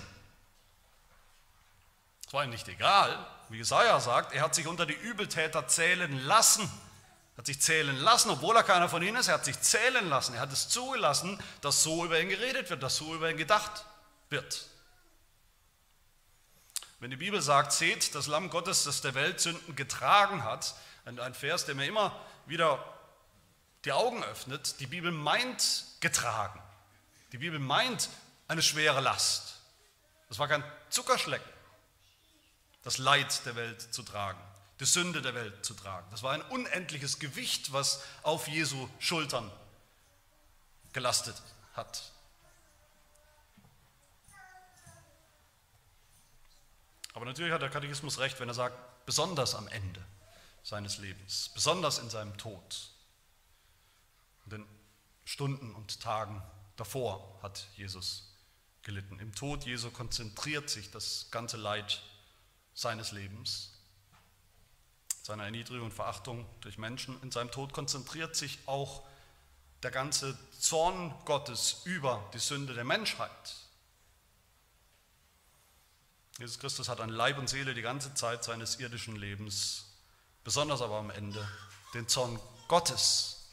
Es 2.25 2.33
war 2.33 2.43
ihm 2.43 2.49
nicht 2.49 2.67
egal, 2.67 3.25
wie 3.49 3.57
Jesaja 3.57 3.99
sagt, 3.99 4.33
er 4.33 4.41
hat 4.41 4.55
sich 4.55 4.67
unter 4.67 4.85
die 4.85 4.93
Übeltäter 4.93 5.67
zählen 5.67 6.25
lassen, 6.25 6.69
Er 7.35 7.37
hat 7.37 7.45
sich 7.45 7.61
zählen 7.61 7.95
lassen, 7.97 8.31
obwohl 8.31 8.55
er 8.55 8.63
keiner 8.63 8.89
von 8.89 9.01
ihnen 9.03 9.17
ist. 9.17 9.27
Er 9.27 9.35
hat 9.35 9.45
sich 9.45 9.61
zählen 9.61 10.09
lassen. 10.09 10.33
Er 10.33 10.41
hat 10.41 10.51
es 10.51 10.69
zugelassen, 10.69 11.39
dass 11.61 11.83
so 11.83 12.03
über 12.03 12.19
ihn 12.19 12.29
geredet 12.29 12.69
wird, 12.69 12.81
dass 12.81 12.97
so 12.97 13.13
über 13.13 13.29
ihn 13.29 13.37
gedacht 13.37 13.85
wird. 14.29 14.65
Wenn 16.99 17.11
die 17.11 17.17
Bibel 17.17 17.41
sagt, 17.41 17.73
seht, 17.73 18.15
das 18.15 18.25
Lamm 18.25 18.49
Gottes, 18.49 18.85
das 18.85 19.01
der 19.01 19.13
Welt 19.13 19.39
Sünden 19.39 19.75
getragen 19.75 20.43
hat, 20.43 20.73
ein 21.05 21.33
Vers, 21.35 21.65
der 21.65 21.75
mir 21.75 21.85
immer 21.85 22.19
wieder 22.47 22.83
die 23.85 23.91
Augen 23.91 24.23
öffnet, 24.23 24.79
die 24.79 24.87
Bibel 24.87 25.11
meint 25.11 25.85
getragen. 25.99 26.59
Die 27.31 27.37
Bibel 27.37 27.59
meint 27.59 28.09
eine 28.47 28.61
schwere 28.61 29.01
Last. 29.01 29.59
Das 30.29 30.39
war 30.39 30.47
kein 30.47 30.63
Zuckerschlecken, 30.89 31.49
das 32.83 32.97
Leid 32.97 33.45
der 33.45 33.55
Welt 33.55 33.81
zu 33.93 34.03
tragen, 34.03 34.39
die 34.79 34.85
Sünde 34.85 35.21
der 35.21 35.35
Welt 35.35 35.65
zu 35.65 35.73
tragen. 35.73 36.07
Das 36.11 36.23
war 36.23 36.33
ein 36.33 36.41
unendliches 36.43 37.19
Gewicht, 37.19 37.73
was 37.73 38.03
auf 38.23 38.47
Jesu 38.47 38.89
Schultern 38.99 39.51
gelastet 40.93 41.41
hat. 41.73 42.11
Aber 47.13 47.25
natürlich 47.25 47.51
hat 47.51 47.61
der 47.61 47.69
Katechismus 47.69 48.19
recht, 48.19 48.39
wenn 48.39 48.47
er 48.47 48.53
sagt, 48.53 48.77
besonders 49.05 49.55
am 49.55 49.67
Ende 49.69 50.03
seines 50.63 50.97
Lebens, 50.97 51.49
besonders 51.53 51.97
in 51.97 52.09
seinem 52.09 52.37
Tod, 52.37 52.89
in 54.45 54.51
den 54.51 54.65
Stunden 55.25 55.73
und 55.73 55.99
Tagen 55.99 56.43
davor 56.77 57.37
hat 57.41 57.67
Jesus 57.75 58.23
gelitten. 58.83 59.19
Im 59.19 59.35
Tod 59.35 59.65
Jesu 59.65 59.91
konzentriert 59.91 60.69
sich 60.69 60.89
das 60.91 61.27
ganze 61.29 61.57
Leid 61.57 62.01
seines 62.73 63.11
Lebens, 63.11 63.73
seiner 65.21 65.43
Erniedrigung 65.43 65.87
und 65.87 65.93
Verachtung 65.93 66.45
durch 66.61 66.77
Menschen. 66.77 67.21
In 67.21 67.31
seinem 67.31 67.51
Tod 67.51 67.73
konzentriert 67.73 68.35
sich 68.35 68.59
auch 68.65 69.03
der 69.83 69.91
ganze 69.91 70.37
Zorn 70.57 71.13
Gottes 71.25 71.81
über 71.83 72.29
die 72.33 72.39
Sünde 72.39 72.73
der 72.73 72.85
Menschheit. 72.85 73.55
Jesus 76.39 76.59
Christus 76.59 76.87
hat 76.87 77.01
an 77.01 77.09
Leib 77.09 77.37
und 77.39 77.49
Seele 77.49 77.73
die 77.73 77.81
ganze 77.81 78.13
Zeit 78.13 78.43
seines 78.43 78.79
irdischen 78.79 79.15
Lebens, 79.15 79.85
besonders 80.43 80.81
aber 80.81 80.97
am 80.97 81.09
Ende, 81.09 81.47
den 81.93 82.07
Zorn 82.07 82.39
Gottes 82.67 83.49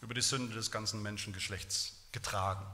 über 0.00 0.14
die 0.14 0.22
Sünde 0.22 0.54
des 0.54 0.70
ganzen 0.70 1.02
Menschengeschlechts 1.02 1.97
getragen. 2.12 2.66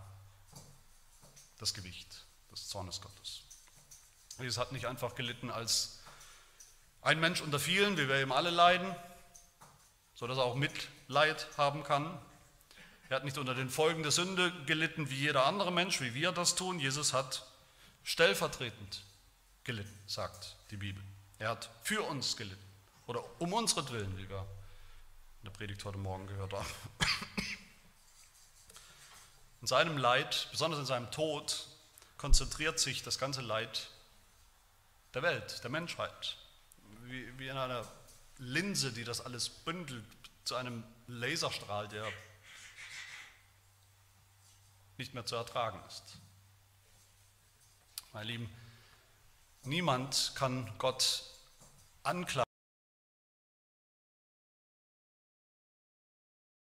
Das 1.58 1.74
Gewicht 1.74 2.24
des 2.52 2.68
Zornes 2.68 3.00
Gottes. 3.00 3.42
Jesus 4.38 4.58
hat 4.58 4.72
nicht 4.72 4.86
einfach 4.86 5.14
gelitten 5.14 5.50
als 5.50 6.00
ein 7.02 7.20
Mensch 7.20 7.40
unter 7.40 7.58
vielen, 7.58 7.96
wie 7.96 8.08
wir 8.08 8.16
eben 8.16 8.32
alle 8.32 8.50
leiden, 8.50 8.94
sodass 10.14 10.38
er 10.38 10.44
auch 10.44 10.54
Mitleid 10.54 11.46
haben 11.56 11.84
kann. 11.84 12.18
Er 13.08 13.16
hat 13.16 13.24
nicht 13.24 13.38
unter 13.38 13.54
den 13.54 13.68
Folgen 13.68 14.02
der 14.02 14.12
Sünde 14.12 14.52
gelitten 14.64 15.10
wie 15.10 15.16
jeder 15.16 15.46
andere 15.46 15.70
Mensch, 15.70 16.00
wie 16.00 16.14
wir 16.14 16.32
das 16.32 16.54
tun. 16.54 16.80
Jesus 16.80 17.12
hat 17.12 17.46
stellvertretend 18.02 19.04
gelitten, 19.62 19.98
sagt 20.06 20.56
die 20.70 20.76
Bibel. 20.76 21.02
Er 21.38 21.50
hat 21.50 21.70
für 21.82 22.02
uns 22.02 22.36
gelitten 22.36 22.64
oder 23.06 23.22
um 23.40 23.52
unseren 23.52 23.86
wie 24.16 24.28
wir 24.28 24.46
in 25.40 25.44
der 25.44 25.50
Predigt 25.50 25.84
heute 25.84 25.98
Morgen 25.98 26.26
gehört 26.26 26.52
haben. 26.52 26.66
In 29.64 29.68
seinem 29.68 29.96
Leid, 29.96 30.48
besonders 30.50 30.78
in 30.78 30.84
seinem 30.84 31.10
Tod, 31.10 31.66
konzentriert 32.18 32.78
sich 32.78 33.02
das 33.02 33.18
ganze 33.18 33.40
Leid 33.40 33.88
der 35.14 35.22
Welt, 35.22 35.64
der 35.64 35.70
Menschheit, 35.70 36.36
wie, 37.04 37.38
wie 37.38 37.48
in 37.48 37.56
einer 37.56 37.90
Linse, 38.36 38.92
die 38.92 39.04
das 39.04 39.22
alles 39.22 39.48
bündelt, 39.48 40.04
zu 40.44 40.54
einem 40.56 40.84
Laserstrahl, 41.06 41.88
der 41.88 42.06
nicht 44.98 45.14
mehr 45.14 45.24
zu 45.24 45.34
ertragen 45.34 45.82
ist. 45.88 46.18
Meine 48.12 48.26
Lieben, 48.26 48.54
niemand 49.62 50.32
kann 50.34 50.70
Gott 50.76 51.24
anklagen. 52.02 52.44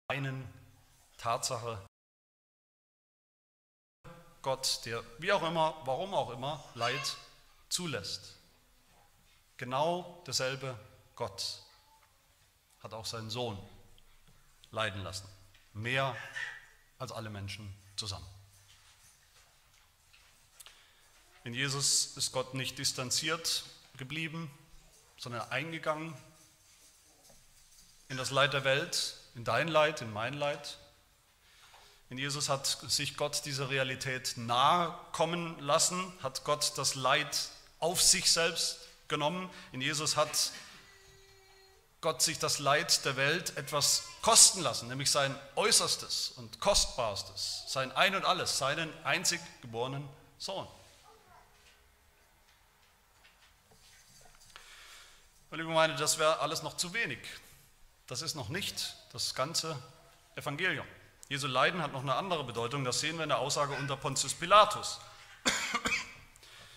Einen 0.07 0.47
Tatsache, 1.17 1.85
Gott, 4.45 4.81
der 4.85 5.03
wie 5.17 5.31
auch 5.31 5.41
immer, 5.41 5.75
warum 5.85 6.13
auch 6.13 6.29
immer, 6.29 6.63
Leid 6.75 7.17
zulässt. 7.67 8.35
Genau 9.57 10.21
derselbe 10.27 10.77
Gott 11.15 11.63
hat 12.83 12.93
auch 12.93 13.07
seinen 13.07 13.31
Sohn 13.31 13.57
leiden 14.69 15.01
lassen. 15.01 15.27
Mehr 15.73 16.15
als 16.99 17.11
alle 17.11 17.31
Menschen 17.31 17.75
zusammen. 17.95 18.27
In 21.43 21.55
Jesus 21.55 22.15
ist 22.15 22.31
Gott 22.31 22.53
nicht 22.53 22.77
distanziert 22.77 23.63
geblieben, 23.97 24.51
sondern 25.17 25.41
eingegangen 25.49 26.15
in 28.09 28.17
das 28.17 28.29
Leid 28.29 28.53
der 28.53 28.63
Welt, 28.63 29.15
in 29.33 29.43
dein 29.43 29.69
Leid, 29.69 30.03
in 30.03 30.13
mein 30.13 30.35
Leid. 30.35 30.77
In 32.15 32.19
Jesus 32.19 32.47
hat 32.47 32.65
sich 32.65 33.17
Gott 33.17 33.43
dieser 33.43 33.69
Realität 33.69 34.37
nahe 34.37 34.97
kommen 35.11 35.59
lassen, 35.59 36.13
hat 36.23 36.45
Gott 36.45 36.71
das 36.77 36.95
Leid 36.95 37.49
auf 37.79 38.01
sich 38.01 38.31
selbst 38.31 38.79
genommen. 39.09 39.49
In 39.73 39.81
Jesus 39.81 40.15
hat 40.15 40.53
Gott 41.99 42.21
sich 42.21 42.39
das 42.39 42.59
Leid 42.59 43.03
der 43.03 43.17
Welt 43.17 43.57
etwas 43.57 44.03
kosten 44.21 44.61
lassen, 44.61 44.87
nämlich 44.87 45.11
sein 45.11 45.37
Äußerstes 45.57 46.29
und 46.37 46.61
Kostbarstes, 46.61 47.63
sein 47.67 47.91
Ein 47.91 48.15
und 48.15 48.23
alles, 48.23 48.57
seinen 48.57 48.89
einzig 49.03 49.41
geborenen 49.61 50.07
Sohn. 50.37 50.65
liebe 55.51 55.67
Gemeinde, 55.67 55.97
das 55.97 56.17
wäre 56.17 56.39
alles 56.39 56.63
noch 56.63 56.77
zu 56.77 56.93
wenig. 56.93 57.19
Das 58.07 58.21
ist 58.21 58.35
noch 58.35 58.47
nicht 58.47 58.95
das 59.11 59.35
ganze 59.35 59.77
Evangelium. 60.37 60.87
Jesu 61.27 61.47
Leiden 61.47 61.81
hat 61.81 61.91
noch 61.91 62.03
eine 62.03 62.13
andere 62.15 62.43
Bedeutung, 62.43 62.83
das 62.83 62.99
sehen 62.99 63.17
wir 63.17 63.23
in 63.23 63.29
der 63.29 63.39
Aussage 63.39 63.73
unter 63.73 63.97
Pontius 63.97 64.35
Pilatus. 64.35 64.99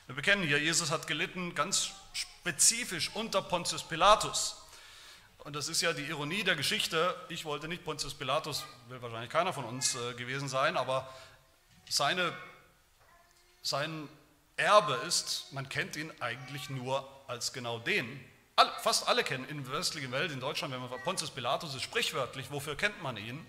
Wir 0.07 0.15
bekennen 0.15 0.43
hier, 0.47 0.59
Jesus 0.59 0.91
hat 0.91 1.07
gelitten 1.07 1.55
ganz 1.55 1.91
spezifisch 2.15 3.11
unter 3.13 3.43
Pontius 3.43 3.83
Pilatus. 3.83 4.57
Und 5.41 5.55
das 5.55 5.69
ist 5.69 5.83
ja 5.83 5.93
die 5.93 6.05
Ironie 6.05 6.45
der 6.45 6.57
Geschichte. 6.57 7.15
Ich 7.29 7.45
wollte 7.45 7.69
nicht 7.69 7.85
Pontius 7.85 8.15
Pilatus, 8.15 8.65
will 8.89 9.03
wahrscheinlich 9.03 9.31
keiner 9.31 9.53
von 9.53 9.67
uns 9.67 9.95
äh, 9.97 10.15
gewesen 10.15 10.49
sein, 10.49 10.79
aber 10.79 11.13
seine, 11.91 12.33
sein 13.61 14.09
Erbe 14.57 14.95
ist, 15.07 15.53
man 15.53 15.69
kennt 15.69 15.95
ihn 15.97 16.11
eigentlich 16.21 16.71
nur 16.71 17.07
als 17.27 17.53
genau 17.53 17.79
den, 17.79 18.19
fast 18.81 19.07
alle 19.09 19.23
kennen 19.25 19.47
in 19.47 19.63
der 19.63 19.75
westlichen 19.75 20.11
Welt, 20.11 20.33
in 20.33 20.41
Deutschland, 20.41 20.73
wenn 20.73 20.81
man 20.81 20.91
Pontius 21.03 21.31
Pilatus 21.31 21.75
ist, 21.75 21.83
sprichwörtlich, 21.83 22.51
wofür 22.51 22.77
kennt 22.77 23.03
man 23.03 23.19
ihn? 23.19 23.47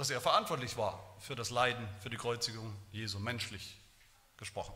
Dass 0.00 0.08
er 0.08 0.22
verantwortlich 0.22 0.78
war 0.78 0.98
für 1.18 1.36
das 1.36 1.50
Leiden, 1.50 1.86
für 2.00 2.08
die 2.08 2.16
Kreuzigung 2.16 2.74
Jesu, 2.90 3.18
menschlich 3.18 3.76
gesprochen. 4.38 4.72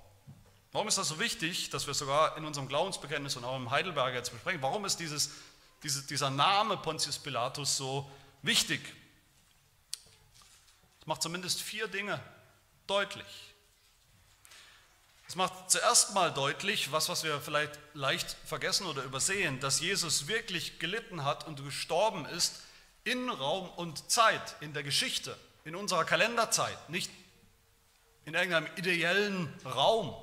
Warum 0.71 0.87
ist 0.87 0.99
das 0.99 1.09
so 1.09 1.19
wichtig, 1.19 1.71
dass 1.71 1.87
wir 1.87 1.95
sogar 1.95 2.37
in 2.37 2.45
unserem 2.45 2.69
Glaubensbekenntnis 2.69 3.35
und 3.37 3.45
auch 3.45 3.57
im 3.57 3.71
Heidelberger 3.71 4.17
jetzt 4.17 4.33
besprechen? 4.33 4.61
Warum 4.61 4.85
ist 4.85 5.01
dieses, 5.01 5.31
diese, 5.83 6.03
dieser 6.03 6.29
Name 6.29 6.77
Pontius 6.77 7.19
Pilatus 7.19 7.75
so 7.75 8.11
wichtig? 8.43 8.83
Es 11.01 11.07
macht 11.07 11.23
zumindest 11.23 11.63
vier 11.63 11.89
Dinge 11.89 12.21
deutlich. 12.87 13.55
Es 15.27 15.37
macht 15.37 15.71
zuerst 15.71 16.13
mal 16.13 16.35
deutlich, 16.35 16.93
was, 16.93 17.09
was 17.09 17.25
wir 17.25 17.41
vielleicht 17.41 17.81
leicht 17.95 18.37
vergessen 18.45 18.87
oder 18.87 19.03
übersehen, 19.05 19.59
dass 19.59 19.81
Jesus 19.81 20.27
wirklich 20.27 20.79
gelitten 20.81 21.25
hat 21.25 21.47
und 21.47 21.65
gestorben 21.65 22.27
ist 22.27 22.61
in 23.05 23.29
Raum 23.29 23.69
und 23.71 24.11
Zeit, 24.11 24.57
in 24.61 24.73
der 24.73 24.83
Geschichte, 24.83 25.37
in 25.65 25.77
unserer 25.77 26.05
Kalenderzeit, 26.05 26.91
nicht 26.91 27.11
in 28.25 28.35
irgendeinem 28.35 28.69
ideellen 28.77 29.53
Raum, 29.65 30.15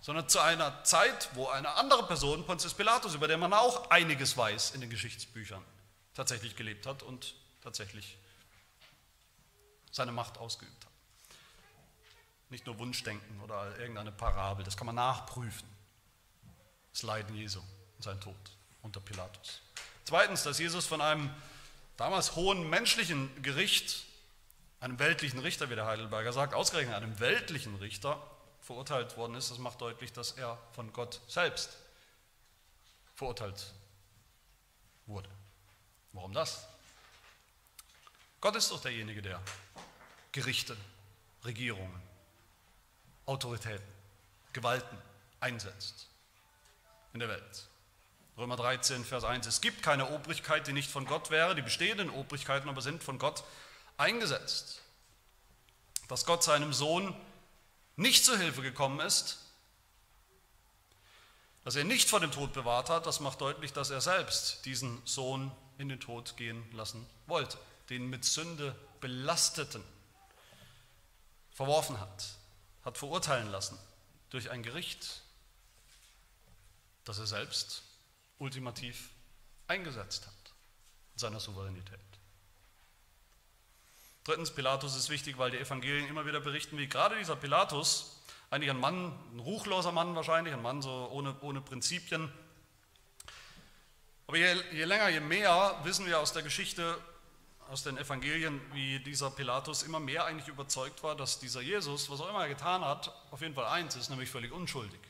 sondern 0.00 0.28
zu 0.28 0.40
einer 0.40 0.82
Zeit, 0.84 1.30
wo 1.34 1.48
eine 1.48 1.68
andere 1.74 2.06
Person, 2.06 2.44
Pontius 2.44 2.74
Pilatus, 2.74 3.14
über 3.14 3.28
den 3.28 3.38
man 3.38 3.52
auch 3.52 3.90
einiges 3.90 4.36
weiß 4.36 4.72
in 4.72 4.80
den 4.80 4.90
Geschichtsbüchern, 4.90 5.62
tatsächlich 6.14 6.56
gelebt 6.56 6.86
hat 6.86 7.02
und 7.02 7.34
tatsächlich 7.62 8.18
seine 9.92 10.10
Macht 10.10 10.38
ausgeübt 10.38 10.84
hat. 10.84 10.92
Nicht 12.50 12.66
nur 12.66 12.78
Wunschdenken 12.78 13.40
oder 13.42 13.78
irgendeine 13.78 14.12
Parabel, 14.12 14.64
das 14.64 14.76
kann 14.76 14.86
man 14.86 14.96
nachprüfen. 14.96 15.68
Das 16.92 17.02
Leiden 17.02 17.34
Jesu 17.36 17.60
und 17.96 18.02
sein 18.02 18.20
Tod 18.20 18.36
unter 18.82 19.00
Pilatus. 19.00 19.60
Zweitens, 20.04 20.42
dass 20.42 20.58
Jesus 20.58 20.86
von 20.86 21.00
einem 21.00 21.30
damals 21.96 22.34
hohen 22.34 22.68
menschlichen 22.68 23.42
Gericht, 23.42 24.04
einem 24.80 24.98
weltlichen 24.98 25.38
Richter, 25.38 25.70
wie 25.70 25.74
der 25.74 25.86
Heidelberger 25.86 26.32
sagt, 26.32 26.54
ausgerechnet 26.54 26.96
einem 26.96 27.20
weltlichen 27.20 27.76
Richter 27.76 28.20
verurteilt 28.60 29.16
worden 29.16 29.34
ist. 29.34 29.50
Das 29.50 29.58
macht 29.58 29.80
deutlich, 29.80 30.12
dass 30.12 30.32
er 30.32 30.58
von 30.72 30.92
Gott 30.92 31.20
selbst 31.28 31.76
verurteilt 33.14 33.72
Warum 36.12 36.32
das? 36.32 36.66
Gott 38.40 38.56
ist 38.56 38.70
doch 38.70 38.80
derjenige, 38.80 39.22
der 39.22 39.40
Gerichte, 40.32 40.76
Regierungen, 41.44 42.02
Autoritäten, 43.26 43.86
Gewalten 44.52 44.98
einsetzt 45.40 46.08
in 47.12 47.20
der 47.20 47.28
Welt. 47.28 47.68
Römer 48.36 48.56
13, 48.56 49.04
Vers 49.04 49.24
1. 49.24 49.46
Es 49.46 49.60
gibt 49.60 49.82
keine 49.82 50.10
Obrigkeit, 50.10 50.66
die 50.66 50.72
nicht 50.72 50.90
von 50.90 51.04
Gott 51.04 51.30
wäre. 51.30 51.54
Die 51.54 51.62
bestehenden 51.62 52.08
Obrigkeiten 52.08 52.68
aber 52.68 52.80
sind 52.80 53.02
von 53.02 53.18
Gott 53.18 53.44
eingesetzt. 53.98 54.80
Dass 56.08 56.24
Gott 56.24 56.42
seinem 56.42 56.72
Sohn 56.72 57.14
nicht 57.96 58.24
zu 58.24 58.36
Hilfe 58.38 58.62
gekommen 58.62 59.00
ist, 59.00 59.38
dass 61.64 61.76
er 61.76 61.84
nicht 61.84 62.08
vor 62.08 62.20
dem 62.20 62.32
Tod 62.32 62.52
bewahrt 62.54 62.88
hat, 62.88 63.06
das 63.06 63.20
macht 63.20 63.40
deutlich, 63.40 63.72
dass 63.72 63.90
er 63.90 64.00
selbst 64.00 64.64
diesen 64.64 65.00
Sohn 65.04 65.52
in 65.78 65.88
den 65.88 66.00
Tod 66.00 66.36
gehen 66.36 66.64
lassen 66.72 67.06
wollte, 67.26 67.58
den 67.90 68.08
mit 68.08 68.24
Sünde 68.24 68.74
belasteten 69.00 69.84
verworfen 71.52 72.00
hat, 72.00 72.36
hat 72.84 72.98
verurteilen 72.98 73.50
lassen 73.50 73.78
durch 74.30 74.50
ein 74.50 74.62
Gericht, 74.62 75.20
das 77.04 77.18
er 77.18 77.26
selbst 77.26 77.82
ultimativ 78.42 79.10
eingesetzt 79.68 80.26
hat 80.26 80.54
in 81.14 81.18
seiner 81.18 81.40
Souveränität. 81.40 81.98
Drittens, 84.24 84.50
Pilatus 84.52 84.96
ist 84.96 85.08
wichtig, 85.08 85.38
weil 85.38 85.50
die 85.50 85.58
Evangelien 85.58 86.08
immer 86.08 86.26
wieder 86.26 86.40
berichten, 86.40 86.78
wie 86.78 86.88
gerade 86.88 87.16
dieser 87.18 87.36
Pilatus, 87.36 88.22
eigentlich 88.50 88.70
ein 88.70 88.78
Mann, 88.78 89.18
ein 89.34 89.38
ruchloser 89.40 89.92
Mann 89.92 90.14
wahrscheinlich, 90.14 90.52
ein 90.52 90.62
Mann 90.62 90.82
so 90.82 91.08
ohne, 91.10 91.34
ohne 91.40 91.60
Prinzipien, 91.60 92.30
aber 94.26 94.38
je, 94.38 94.56
je 94.72 94.84
länger, 94.84 95.08
je 95.08 95.20
mehr 95.20 95.78
wissen 95.82 96.06
wir 96.06 96.18
aus 96.18 96.32
der 96.32 96.42
Geschichte, 96.42 96.98
aus 97.68 97.82
den 97.82 97.98
Evangelien, 97.98 98.60
wie 98.72 98.98
dieser 99.00 99.30
Pilatus 99.30 99.82
immer 99.82 100.00
mehr 100.00 100.24
eigentlich 100.24 100.48
überzeugt 100.48 101.02
war, 101.02 101.14
dass 101.16 101.38
dieser 101.38 101.60
Jesus, 101.60 102.10
was 102.10 102.20
auch 102.20 102.28
immer 102.30 102.42
er 102.42 102.48
getan 102.48 102.84
hat, 102.84 103.14
auf 103.30 103.40
jeden 103.40 103.54
Fall 103.54 103.66
eins 103.66 103.96
ist, 103.96 104.10
nämlich 104.10 104.30
völlig 104.30 104.52
unschuldig. 104.52 105.00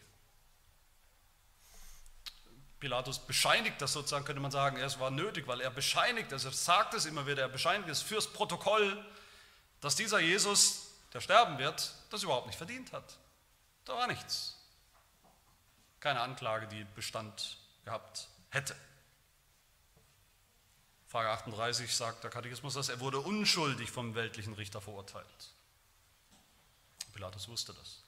Pilatus 2.82 3.20
bescheinigt 3.20 3.80
das 3.80 3.92
sozusagen, 3.92 4.24
könnte 4.24 4.42
man 4.42 4.50
sagen, 4.50 4.76
es 4.76 4.98
war 4.98 5.12
nötig, 5.12 5.46
weil 5.46 5.60
er 5.60 5.70
bescheinigt 5.70 6.32
es, 6.32 6.44
er 6.44 6.50
sagt 6.50 6.94
es 6.94 7.06
immer 7.06 7.28
wieder, 7.28 7.42
er 7.42 7.48
bescheinigt 7.48 7.88
es 7.88 8.02
fürs 8.02 8.26
Protokoll, 8.32 9.06
dass 9.80 9.94
dieser 9.94 10.18
Jesus, 10.18 10.88
der 11.12 11.20
sterben 11.20 11.58
wird, 11.58 11.94
das 12.10 12.24
überhaupt 12.24 12.48
nicht 12.48 12.56
verdient 12.56 12.92
hat. 12.92 13.04
Da 13.84 13.94
war 13.94 14.08
nichts. 14.08 14.58
Keine 16.00 16.22
Anklage, 16.22 16.66
die 16.66 16.82
Bestand 16.96 17.56
gehabt 17.84 18.26
hätte. 18.50 18.74
Frage 21.06 21.30
38 21.30 21.94
sagt 21.94 22.24
der 22.24 22.30
Katechismus 22.30 22.74
dass 22.74 22.88
er 22.88 22.98
wurde 22.98 23.20
unschuldig 23.20 23.92
vom 23.92 24.16
weltlichen 24.16 24.54
Richter 24.54 24.80
verurteilt. 24.80 25.52
Pilatus 27.12 27.46
wusste 27.46 27.74
das. 27.74 28.02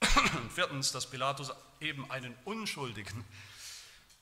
viertens, 0.54 0.90
dass 0.90 1.10
Pilatus 1.10 1.52
eben 1.80 2.10
einen 2.10 2.34
Unschuldigen, 2.46 3.26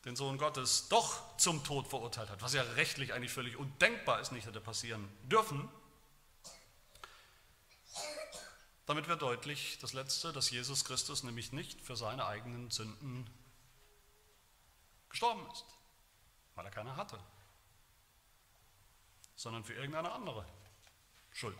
den 0.04 0.16
Sohn 0.16 0.38
Gottes, 0.38 0.88
doch 0.88 1.36
zum 1.38 1.64
Tod 1.64 1.88
verurteilt 1.88 2.30
hat, 2.30 2.42
was 2.42 2.54
ja 2.54 2.62
rechtlich 2.62 3.12
eigentlich 3.12 3.32
völlig 3.32 3.56
undenkbar 3.56 4.20
ist, 4.20 4.32
nicht 4.32 4.46
hätte 4.46 4.60
passieren 4.60 5.08
dürfen. 5.24 5.68
Damit 8.86 9.08
wird 9.08 9.22
deutlich, 9.22 9.78
das 9.80 9.94
Letzte, 9.94 10.32
dass 10.32 10.50
Jesus 10.50 10.84
Christus 10.84 11.22
nämlich 11.22 11.52
nicht 11.52 11.80
für 11.80 11.96
seine 11.96 12.26
eigenen 12.26 12.70
Sünden 12.70 13.30
gestorben 15.08 15.46
ist, 15.52 15.64
weil 16.54 16.66
er 16.66 16.70
keine 16.70 16.96
hatte 16.96 17.18
sondern 19.36 19.64
für 19.64 19.74
irgendeine 19.74 20.12
andere 20.12 20.44
Schuld. 21.32 21.58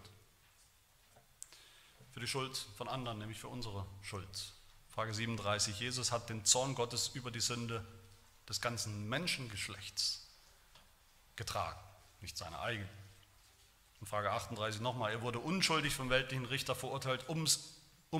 Für 2.12 2.20
die 2.20 2.26
Schuld 2.26 2.56
von 2.76 2.88
anderen, 2.88 3.18
nämlich 3.18 3.38
für 3.38 3.48
unsere 3.48 3.86
Schuld. 4.00 4.54
Frage 4.88 5.12
37. 5.12 5.80
Jesus 5.80 6.12
hat 6.12 6.30
den 6.30 6.44
Zorn 6.44 6.74
Gottes 6.74 7.08
über 7.08 7.30
die 7.30 7.40
Sünde 7.40 7.84
des 8.48 8.60
ganzen 8.60 9.08
Menschengeschlechts 9.08 10.26
getragen, 11.36 11.80
nicht 12.20 12.36
seine 12.36 12.58
eigene. 12.60 12.88
Und 14.00 14.06
Frage 14.06 14.30
38 14.30 14.80
nochmal. 14.80 15.12
Er 15.12 15.22
wurde 15.22 15.38
unschuldig 15.38 15.94
vom 15.94 16.10
weltlichen 16.10 16.44
Richter 16.44 16.74
verurteilt, 16.74 17.28
um 17.28 17.46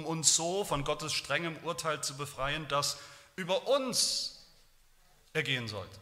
uns 0.07 0.37
so 0.37 0.65
von 0.65 0.85
Gottes 0.85 1.13
strengem 1.13 1.57
Urteil 1.59 2.03
zu 2.03 2.17
befreien, 2.17 2.67
das 2.69 2.99
über 3.37 3.67
uns 3.69 4.47
ergehen 5.33 5.69
sollte. 5.69 6.01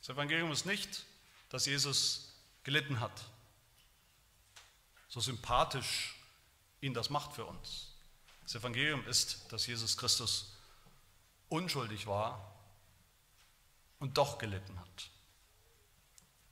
Das 0.00 0.08
Evangelium 0.08 0.50
ist 0.50 0.66
nicht, 0.66 1.04
dass 1.50 1.66
Jesus 1.66 2.32
gelitten 2.64 3.00
hat, 3.00 3.12
so 5.08 5.20
sympathisch 5.20 6.16
ihn 6.80 6.94
das 6.94 7.10
macht 7.10 7.34
für 7.34 7.44
uns. 7.44 7.88
Das 8.42 8.54
Evangelium 8.54 9.06
ist, 9.06 9.52
dass 9.52 9.66
Jesus 9.66 9.96
Christus 9.96 10.52
unschuldig 11.50 12.06
war 12.06 12.54
und 13.98 14.16
doch 14.16 14.38
gelitten 14.38 14.80
hat. 14.80 15.10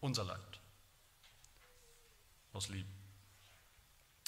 Unser 0.00 0.24
Leid. 0.24 0.60
Aus 2.52 2.68
Liebe. 2.68 2.88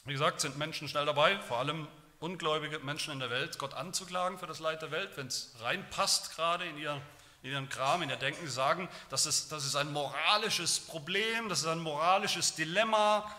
Wie 0.04 0.12
gesagt, 0.12 0.40
sind 0.40 0.56
Menschen 0.56 0.88
schnell 0.88 1.04
dabei, 1.04 1.38
vor 1.40 1.58
allem 1.58 1.86
ungläubige 2.18 2.78
Menschen 2.78 3.12
in 3.12 3.20
der 3.20 3.30
Welt, 3.30 3.58
Gott 3.58 3.74
anzuklagen 3.74 4.38
für 4.38 4.46
das 4.46 4.58
Leid 4.58 4.80
der 4.80 4.90
Welt, 4.90 5.16
wenn 5.16 5.26
es 5.26 5.54
reinpasst 5.60 6.34
gerade 6.34 6.66
in 6.66 6.78
ihr 6.78 7.00
in 7.42 7.52
ihrem 7.52 7.68
Kram, 7.68 8.02
in 8.02 8.10
ihr 8.10 8.16
Denken, 8.16 8.46
sie 8.46 8.52
sagen, 8.52 8.88
das 9.08 9.26
ist, 9.26 9.50
das 9.50 9.64
ist 9.64 9.76
ein 9.76 9.92
moralisches 9.92 10.80
Problem, 10.80 11.48
das 11.48 11.60
ist 11.60 11.66
ein 11.66 11.78
moralisches 11.78 12.54
Dilemma, 12.54 13.30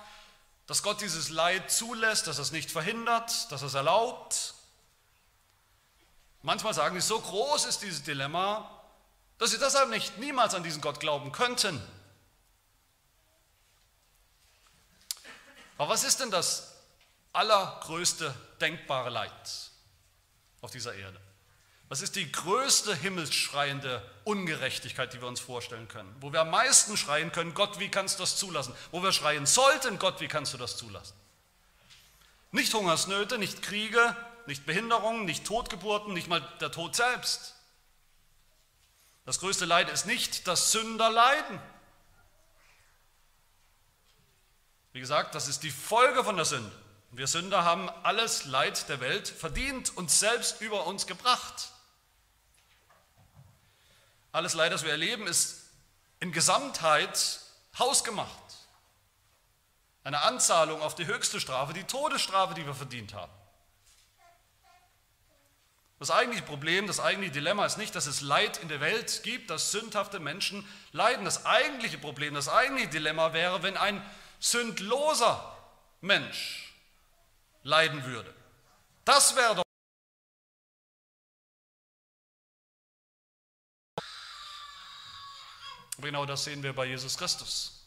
dass 0.66 0.82
Gott 0.82 1.02
dieses 1.02 1.30
Leid 1.30 1.70
zulässt, 1.70 2.28
dass 2.28 2.40
er 2.40 2.44
es 2.44 2.52
nicht 2.52 2.72
verhindert, 2.72 3.52
dass 3.52 3.62
er 3.62 3.68
es 3.68 3.74
erlaubt. 3.74 4.56
Manchmal 6.44 6.74
sagen 6.74 7.00
sie, 7.00 7.06
so 7.06 7.20
groß 7.20 7.66
ist 7.66 7.82
dieses 7.82 8.04
Dilemma, 8.04 8.70
dass 9.38 9.52
sie 9.52 9.60
deshalb 9.60 9.90
nicht 9.90 10.18
niemals 10.18 10.54
an 10.54 10.64
diesen 10.64 10.82
Gott 10.82 11.00
glauben 11.00 11.32
könnten. 11.32 11.82
Aber 15.78 15.90
was 15.90 16.04
ist 16.04 16.20
denn 16.20 16.32
das 16.32 16.76
allergrößte 17.34 18.34
denkbare 18.60 19.10
Leid 19.10 19.32
auf 20.62 20.72
dieser 20.72 20.94
Erde? 20.94 21.20
Was 21.90 22.02
ist 22.02 22.16
die 22.16 22.32
größte 22.32 22.96
himmelsschreiende 22.96 24.02
Ungerechtigkeit, 24.24 25.12
die 25.12 25.20
wir 25.20 25.28
uns 25.28 25.42
vorstellen 25.42 25.88
können? 25.88 26.16
Wo 26.22 26.32
wir 26.32 26.42
am 26.42 26.50
meisten 26.50 26.96
schreien 26.96 27.32
können, 27.32 27.54
Gott, 27.54 27.80
wie 27.80 27.90
kannst 27.90 28.18
du 28.18 28.24
das 28.24 28.38
zulassen? 28.38 28.74
Wo 28.92 29.04
wir 29.04 29.12
schreien 29.12 29.46
sollten, 29.46 30.00
Gott, 30.00 30.22
wie 30.22 30.28
kannst 30.28 30.54
du 30.54 30.58
das 30.58 30.78
zulassen? 30.78 31.16
Nicht 32.52 32.74
Hungersnöte, 32.74 33.38
nicht 33.38 33.62
Kriege, 33.62 34.16
nicht 34.52 34.66
Behinderungen, 34.66 35.24
nicht 35.24 35.46
Totgeburten, 35.46 36.14
nicht 36.14 36.28
mal 36.28 36.42
der 36.60 36.74
Tod 36.74 36.94
selbst. 36.94 37.56
Das 39.24 39.40
größte 39.40 39.64
Leid 39.64 39.90
ist 39.90 40.06
nicht 40.06 40.46
dass 40.46 40.74
Sünder 40.74 41.10
leiden. 41.10 41.58
Wie 44.92 45.00
gesagt, 45.00 45.36
das 45.36 45.48
ist 45.48 45.64
die 45.64 45.72
Folge 45.72 46.26
von 46.26 46.36
der 46.36 46.44
Sünde. 46.44 46.70
Wir 47.12 47.28
Sünder 47.28 47.64
haben 47.64 47.90
alles 48.04 48.44
Leid 48.44 48.90
der 48.90 49.00
Welt 49.00 49.30
verdient 49.30 49.96
und 49.96 50.12
selbst 50.12 50.60
über 50.60 50.86
uns 50.86 51.08
gebracht. 51.08 51.70
Alles 54.34 54.54
Leid, 54.54 54.74
das 54.74 54.84
wir 54.84 54.92
erleben, 54.92 55.28
ist 55.28 55.62
in 56.20 56.34
Gesamtheit 56.34 57.40
hausgemacht. 57.80 58.36
Eine 60.04 60.24
Anzahlung 60.24 60.82
auf 60.82 60.96
die 60.96 61.06
höchste 61.06 61.40
Strafe, 61.40 61.72
die 61.72 61.86
Todesstrafe, 61.86 62.54
die 62.54 62.66
wir 62.66 62.76
verdient 62.76 63.14
haben. 63.14 63.32
Das 66.02 66.10
eigentliche 66.10 66.44
Problem, 66.44 66.88
das 66.88 67.00
eigentliche 67.00 67.34
Dilemma 67.34 67.64
ist 67.64 67.78
nicht, 67.78 67.94
dass 67.94 68.08
es 68.08 68.22
Leid 68.22 68.58
in 68.58 68.70
der 68.70 68.82
Welt 68.82 69.22
gibt, 69.22 69.52
dass 69.52 69.72
sündhafte 69.72 70.20
Menschen 70.20 70.68
leiden. 70.94 71.26
Das 71.26 71.46
eigentliche 71.46 72.00
Problem, 72.00 72.34
das 72.34 72.50
eigentliche 72.50 72.90
Dilemma 72.90 73.34
wäre, 73.34 73.62
wenn 73.62 73.78
ein 73.78 74.04
sündloser 74.40 75.56
Mensch 76.02 76.74
leiden 77.62 78.04
würde. 78.04 78.34
Das 79.06 79.36
wäre 79.36 79.54
doch 79.54 79.64
genau 86.02 86.26
das 86.26 86.46
sehen 86.46 86.64
wir 86.64 86.74
bei 86.74 86.86
Jesus 86.86 87.16
Christus. 87.16 87.86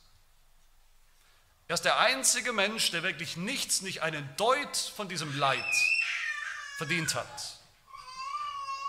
Er 1.67 1.75
ist 1.75 1.85
der 1.85 1.99
einzige 1.99 2.53
Mensch, 2.53 2.93
der 2.93 3.03
wirklich 3.03 3.37
nichts, 3.37 3.81
nicht 3.83 4.03
einen 4.03 4.37
Deut 4.37 4.77
von 4.77 5.09
diesem 5.09 5.37
Leid 5.37 5.75
verdient 6.77 7.17
hat. 7.17 7.54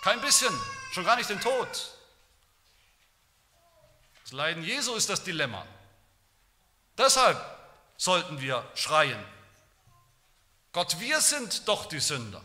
Kein 0.05 0.21
bisschen, 0.21 0.53
schon 0.91 1.03
gar 1.03 1.15
nicht 1.15 1.31
den 1.31 1.41
Tod. 1.41 1.67
Das 4.21 4.33
Leiden 4.33 4.63
Jesu 4.63 4.93
ist 4.93 5.09
das 5.09 5.23
Dilemma. 5.23 5.65
Deshalb 6.95 7.43
sollten 7.97 8.39
wir 8.39 8.63
schreien. 8.75 9.19
Gott, 10.73 10.99
wir 10.99 11.19
sind 11.21 11.67
doch 11.67 11.87
die 11.87 11.99
Sünder. 11.99 12.43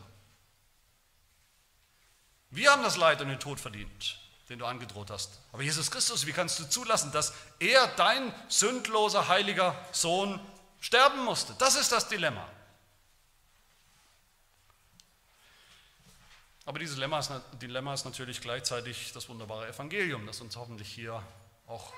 Wir 2.49 2.70
haben 2.70 2.83
das 2.83 2.96
Leid 2.96 3.20
und 3.20 3.29
den 3.29 3.38
Tod 3.38 3.61
verdient. 3.61 4.18
den 4.49 4.59
du 4.59 4.64
angedroht 4.64 5.11
hast. 5.11 5.38
Aber 5.53 5.62
Jesus 5.62 5.90
Christus, 5.90 6.25
wie 6.25 6.33
kannst 6.33 6.59
du 6.59 6.64
zulassen, 6.64 7.12
dass 7.12 7.35
er, 7.59 7.87
dein 7.88 8.35
sündloser, 8.49 9.29
heiliger 9.29 9.77
Sohn, 9.92 10.40
sterben 10.81 11.23
musste? 11.25 11.55
Das 11.59 11.77
ist 11.77 11.92
das 11.92 12.09
Dilemma. 12.09 12.49
Aber 16.66 16.79
dieses 16.79 16.96
Dilemma 16.96 17.18
ist, 17.18 17.33
Dilemma 17.61 17.94
ist 17.94 18.05
natürlich 18.05 18.40
gleichzeitig 18.40 19.12
das 19.12 19.29
wunderbare 19.29 19.68
Evangelium, 19.68 20.27
das 20.27 20.40
uns 20.40 20.57
hoffentlich 20.57 20.92
hier 20.92 21.23
auch 21.66 21.92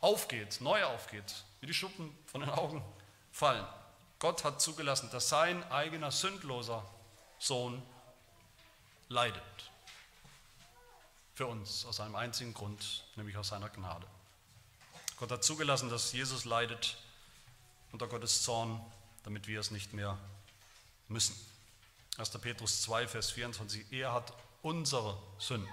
aufgeht, 0.00 0.60
neu 0.60 0.84
aufgeht, 0.84 1.44
wie 1.60 1.66
die 1.66 1.74
Schuppen 1.74 2.16
von 2.26 2.40
den 2.40 2.50
Augen 2.50 2.84
fallen. 3.32 3.66
Gott 4.18 4.44
hat 4.44 4.60
zugelassen, 4.60 5.10
dass 5.10 5.28
sein 5.28 5.62
eigener 5.70 6.10
sündloser 6.10 6.84
Sohn 7.38 7.82
leidet. 9.08 9.42
Für 11.34 11.46
uns 11.46 11.84
aus 11.84 12.00
einem 12.00 12.14
einzigen 12.14 12.54
Grund, 12.54 13.04
nämlich 13.16 13.36
aus 13.36 13.48
seiner 13.48 13.68
Gnade. 13.68 14.06
Gott 15.16 15.30
hat 15.30 15.44
zugelassen, 15.44 15.90
dass 15.90 16.12
Jesus 16.12 16.44
leidet 16.44 16.96
unter 17.92 18.06
Gottes 18.06 18.42
Zorn, 18.42 18.80
damit 19.24 19.46
wir 19.46 19.60
es 19.60 19.70
nicht 19.70 19.92
mehr 19.92 20.18
müssen. 21.08 21.34
1. 22.16 22.30
Petrus 22.38 22.82
2, 22.82 23.08
Vers 23.08 23.32
24, 23.32 23.92
er 23.92 24.12
hat 24.12 24.32
unsere 24.62 25.20
Sünden 25.38 25.68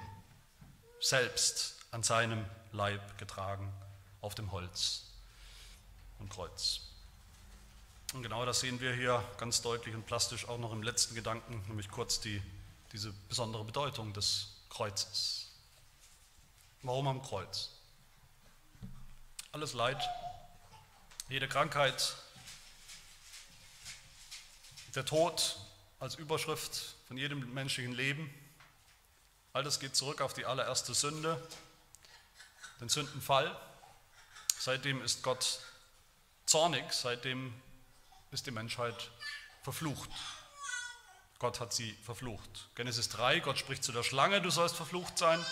selbst 1.00 1.76
an 1.92 2.02
seinem 2.02 2.44
Leib 2.72 3.18
getragen 3.20 3.72
auf 4.22 4.34
dem 4.34 4.52
Holz 4.52 5.04
und 6.18 6.30
Kreuz. 6.30 6.82
Und 8.14 8.24
genau 8.24 8.44
das 8.44 8.60
sehen 8.60 8.80
wir 8.82 8.94
hier 8.94 9.24
ganz 9.38 9.62
deutlich 9.62 9.94
und 9.94 10.06
plastisch 10.08 10.48
auch 10.48 10.58
noch 10.58 10.74
im 10.74 10.82
letzten 10.82 11.14
Gedanken, 11.14 11.64
nämlich 11.68 11.90
kurz 11.90 12.20
die, 12.20 12.42
diese 12.92 13.14
besondere 13.30 13.64
Bedeutung 13.64 14.12
des 14.14 14.48
Kreuzes. 14.70 15.48
Warum 16.82 17.08
am 17.08 17.22
Kreuz? 17.22 17.70
Alles 19.52 19.74
Leid, 19.74 20.02
jede 21.30 21.48
Krankheit, 21.48 22.16
der 24.96 25.06
Tod 25.06 25.58
als 26.02 26.16
Überschrift 26.16 26.96
von 27.08 27.16
jedem 27.16 27.54
menschlichen 27.54 27.94
Leben, 27.94 28.34
all 29.54 29.64
das 29.64 29.80
geht 29.80 29.96
zurück 29.96 30.20
auf 30.22 30.34
die 30.34 30.46
allererste 30.46 30.96
Sünde, 30.96 31.40
den 32.80 32.90
Sündenfall. 32.90 33.56
Seitdem 34.58 35.04
ist 35.04 35.22
Gott 35.22 35.60
zornig, 36.48 36.92
seitdem 36.92 37.54
ist 38.32 38.48
die 38.48 38.52
Menschheit 38.52 39.12
verflucht. 39.62 40.10
Gott 41.38 41.60
hat 41.60 41.72
sie 41.72 41.94
verflucht. 42.04 42.70
Genesis 42.74 43.10
3, 43.10 43.40
Gott 43.42 43.60
spricht 43.60 43.84
zu 43.84 43.92
der 43.92 44.04
Schlange, 44.04 44.42
du 44.42 44.50
sollst 44.50 44.76
verflucht 44.76 45.20
sein. 45.20 45.44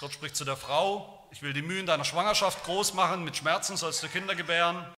Gott 0.00 0.12
spricht 0.12 0.34
zu 0.34 0.44
der 0.44 0.56
Frau, 0.56 1.28
ich 1.30 1.42
will 1.42 1.52
die 1.52 1.62
Mühen 1.62 1.86
deiner 1.86 2.04
Schwangerschaft 2.04 2.64
groß 2.64 2.94
machen, 2.94 3.22
mit 3.22 3.36
Schmerzen 3.36 3.76
sollst 3.76 4.02
du 4.02 4.08
Kinder 4.08 4.34
gebären. 4.34 4.92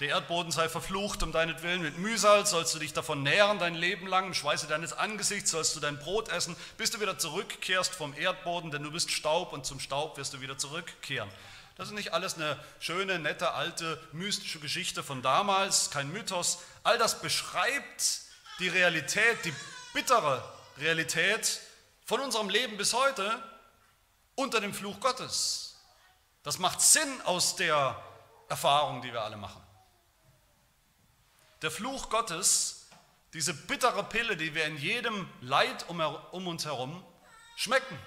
Der 0.00 0.08
Erdboden 0.08 0.50
sei 0.50 0.68
verflucht 0.68 1.22
um 1.22 1.30
deinetwillen, 1.30 1.80
mit 1.80 1.98
Mühsal 1.98 2.44
sollst 2.46 2.74
du 2.74 2.80
dich 2.80 2.92
davon 2.92 3.22
nähren 3.22 3.60
dein 3.60 3.74
Leben 3.74 4.08
lang, 4.08 4.26
im 4.26 4.34
Schweiße 4.34 4.66
deines 4.66 4.92
Angesichts 4.92 5.52
sollst 5.52 5.76
du 5.76 5.80
dein 5.80 6.00
Brot 6.00 6.30
essen, 6.30 6.56
bis 6.76 6.90
du 6.90 7.00
wieder 7.00 7.16
zurückkehrst 7.16 7.94
vom 7.94 8.12
Erdboden, 8.16 8.72
denn 8.72 8.82
du 8.82 8.90
bist 8.90 9.12
Staub 9.12 9.52
und 9.52 9.64
zum 9.64 9.78
Staub 9.78 10.16
wirst 10.16 10.34
du 10.34 10.40
wieder 10.40 10.58
zurückkehren. 10.58 11.30
Das 11.76 11.88
ist 11.88 11.94
nicht 11.94 12.12
alles 12.12 12.34
eine 12.34 12.58
schöne, 12.80 13.20
nette, 13.20 13.52
alte, 13.52 14.00
mystische 14.12 14.58
Geschichte 14.58 15.04
von 15.04 15.22
damals, 15.22 15.90
kein 15.90 16.10
Mythos. 16.12 16.58
All 16.82 16.98
das 16.98 17.20
beschreibt 17.20 18.20
die 18.58 18.68
Realität, 18.68 19.44
die 19.44 19.54
bittere 19.92 20.42
Realität 20.78 21.60
von 22.04 22.20
unserem 22.20 22.48
Leben 22.48 22.76
bis 22.76 22.94
heute 22.94 23.42
unter 24.34 24.60
dem 24.60 24.74
Fluch 24.74 24.98
Gottes. 25.00 25.76
Das 26.42 26.58
macht 26.58 26.80
Sinn 26.80 27.20
aus 27.24 27.56
der 27.56 28.00
Erfahrung, 28.48 29.02
die 29.02 29.12
wir 29.12 29.22
alle 29.22 29.36
machen. 29.36 29.63
Der 31.64 31.70
Fluch 31.70 32.10
Gottes, 32.10 32.90
diese 33.32 33.54
bittere 33.54 34.04
Pille, 34.04 34.36
die 34.36 34.54
wir 34.54 34.66
in 34.66 34.76
jedem 34.76 35.26
Leid 35.40 35.88
um, 35.88 35.98
um 35.98 36.46
uns 36.46 36.66
herum 36.66 37.02
schmecken. 37.56 37.98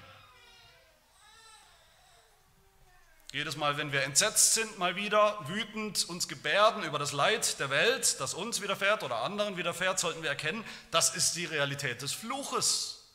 Jedes 3.32 3.56
Mal, 3.56 3.76
wenn 3.78 3.91
wir 3.91 4.04
entsetzt 4.04 4.54
sind, 4.54 4.78
mal 4.78 4.96
wieder 4.96 5.39
wütend 5.50 6.08
uns 6.08 6.28
gebärden 6.28 6.84
über 6.84 7.00
das 7.00 7.13
Leid 7.13 7.60
der 7.60 7.72
Welt, 7.72 8.20
das 8.20 8.36
uns 8.36 8.62
widerfährt 8.62 9.02
oder 9.02 9.24
anderen 9.24 9.58
widerfährt, 9.58 9.98
sollten 9.98 10.22
wir 10.22 10.30
erkennen, 10.30 10.63
das 10.91 11.15
ist 11.15 11.36
die 11.36 11.46
Realität 11.46 12.04
des 12.04 12.13
Fluches 12.13 13.08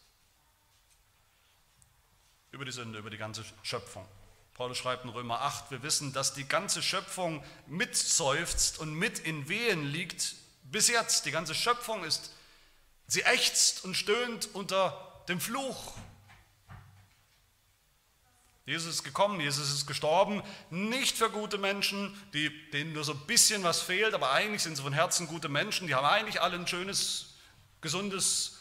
über 2.51 2.65
die 2.65 2.73
Sünde, 2.73 2.99
über 2.99 3.11
die 3.11 3.17
ganze 3.17 3.45
Schöpfung. 3.63 4.09
Paulus 4.55 4.79
schreibt 4.79 5.05
in 5.05 5.11
Römer 5.11 5.41
8, 5.41 5.71
wir 5.71 5.83
wissen, 5.83 6.13
dass 6.13 6.35
die 6.35 6.47
ganze 6.47 6.83
Schöpfung 6.83 7.43
mitseufzt 7.67 8.79
und 8.79 8.95
mit 8.95 9.19
in 9.19 9.49
Wehen 9.49 9.85
liegt 9.85 10.35
bis 10.65 10.89
jetzt. 10.89 11.27
Die 11.27 11.31
ganze 11.31 11.55
Schöpfung 11.55 12.05
ist, 12.05 12.33
sie 13.07 13.23
ächzt 13.23 13.85
und 13.85 13.97
stöhnt 13.97 14.49
unter 14.55 15.25
dem 15.29 15.41
Fluch 15.41 15.95
Jesus 18.65 18.95
ist 18.95 19.03
gekommen, 19.03 19.41
Jesus 19.41 19.73
ist 19.73 19.87
gestorben, 19.87 20.41
nicht 20.71 21.19
für 21.19 21.31
gute 21.31 21.59
Menschen, 21.59 22.17
die, 22.33 22.71
denen 22.71 22.93
nur 22.93 23.03
so 23.03 23.13
ein 23.13 23.27
bisschen 23.27 23.65
was 23.65 23.81
fehlt, 23.81 24.15
aber 24.15 24.31
eigentlich 24.31 24.63
sind 24.63 24.77
sie 24.77 24.83
von 24.83 24.93
Herzen 24.93 25.27
gute 25.27 25.49
Menschen, 25.49 25.89
die 25.89 25.97
haben 25.97 26.07
eigentlich 26.07 26.41
alle 26.41 26.57
ein 26.57 26.69
schönes, 26.69 27.35
gesundes, 27.81 28.61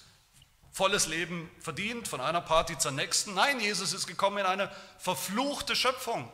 volles 0.72 1.08
Leben 1.08 1.50
verdient, 1.60 2.08
von 2.08 2.22
einer 2.22 2.42
Party 2.42 2.78
zur 2.78 2.92
nächsten. 2.92 3.34
Nein, 3.34 3.60
Jesus 3.60 3.94
ist 3.94 4.08
gekommen 4.08 4.38
in 4.40 4.46
eine 4.46 4.72
verfluchte 4.98 5.76
Schöpfung, 5.76 6.32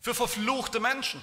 für 0.00 0.14
verfluchte 0.14 0.80
Menschen. 0.80 1.22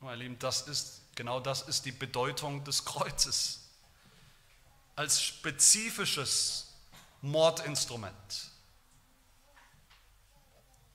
Meine 0.00 0.16
Lieben, 0.16 0.38
das 0.38 0.62
ist, 0.62 1.02
genau 1.14 1.38
das 1.38 1.62
ist 1.62 1.84
die 1.84 1.92
Bedeutung 1.92 2.64
des 2.64 2.84
Kreuzes. 2.84 3.68
Als 4.96 5.22
spezifisches 5.22 6.74
Mordinstrument. 7.20 8.50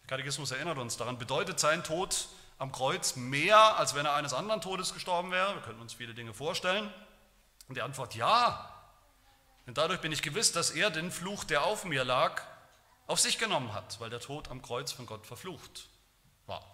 Der 0.03 0.07
Katechismus 0.07 0.51
erinnert 0.51 0.77
uns 0.77 0.97
daran, 0.97 1.17
bedeutet 1.17 1.59
sein 1.59 1.83
Tod 1.83 2.27
am 2.57 2.71
Kreuz 2.71 3.15
mehr, 3.15 3.77
als 3.77 3.95
wenn 3.95 4.05
er 4.05 4.13
eines 4.13 4.33
anderen 4.33 4.61
Todes 4.61 4.93
gestorben 4.93 5.31
wäre? 5.31 5.55
Wir 5.55 5.61
können 5.61 5.79
uns 5.79 5.93
viele 5.93 6.13
Dinge 6.13 6.33
vorstellen. 6.33 6.91
Und 7.67 7.75
die 7.75 7.81
Antwort 7.81 8.15
ja. 8.15 8.73
Denn 9.65 9.73
dadurch 9.73 9.99
bin 9.99 10.11
ich 10.11 10.21
gewiss, 10.21 10.51
dass 10.51 10.71
er 10.71 10.89
den 10.89 11.11
Fluch, 11.11 11.43
der 11.43 11.63
auf 11.63 11.83
mir 11.83 12.03
lag, 12.03 12.41
auf 13.05 13.19
sich 13.19 13.37
genommen 13.37 13.73
hat, 13.73 13.99
weil 13.99 14.09
der 14.09 14.19
Tod 14.19 14.49
am 14.49 14.61
Kreuz 14.61 14.91
von 14.91 15.05
Gott 15.05 15.25
verflucht 15.25 15.87
war. 16.45 16.65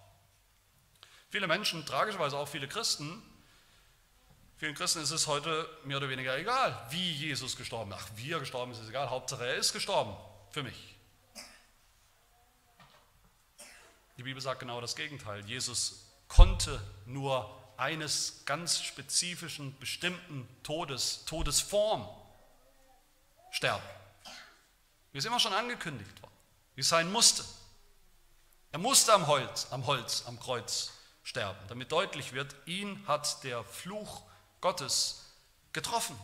Viele 1.30 1.48
Menschen, 1.48 1.86
tragischerweise 1.86 2.38
auch 2.38 2.48
viele 2.48 2.67
Christen, 2.67 3.24
Vielen 4.63 4.76
Christen 4.76 5.02
ist 5.02 5.12
es 5.12 5.28
heute 5.28 5.67
mehr 5.84 5.98
oder 5.98 6.08
weniger 6.08 6.38
egal, 6.38 6.88
wie 6.89 7.12
Jesus 7.12 7.58
gestorben 7.58 7.91
ist. 7.91 7.98
Ach, 8.00 8.10
wie 8.15 8.32
er 8.32 8.39
gestorben 8.39 8.72
ist, 8.72 8.80
ist 8.80 8.88
egal. 8.88 9.10
Hauptsache, 9.10 9.46
er 9.46 9.56
ist 9.56 9.74
gestorben 9.74 10.15
für 10.52 10.63
mich. 10.63 10.92
Die 14.17 14.23
Bibel 14.23 14.41
sagt 14.41 14.60
genau 14.60 14.80
das 14.80 14.95
Gegenteil. 14.95 15.43
Jesus 15.45 16.06
konnte 16.28 16.82
nur 17.06 17.49
eines 17.78 18.43
ganz 18.45 18.82
spezifischen, 18.82 19.78
bestimmten 19.80 20.47
Todes, 20.62 21.26
Todesform 21.26 22.08
sterben. 23.52 23.84
Wie 25.12 25.17
es 25.17 25.26
immer 25.26 25.39
schon 25.39 25.54
angekündigt 25.54 26.21
war, 26.21 26.30
wie 26.76 26.82
es 26.82 26.89
sein 26.89 27.12
musste. 27.12 27.43
Er 28.71 28.80
musste 28.80 29.13
am 29.13 29.27
Holz, 29.27 29.67
am 29.71 29.85
Holz, 29.85 30.23
am 30.25 30.40
Kreuz 30.40 30.92
sterben, 31.23 31.60
damit 31.67 31.92
deutlich 31.92 32.33
wird, 32.33 32.56
ihn 32.65 33.08
hat 33.08 33.44
der 33.44 33.63
Fluch 33.63 34.23
Gottes 34.62 35.25
getroffen. 35.71 36.17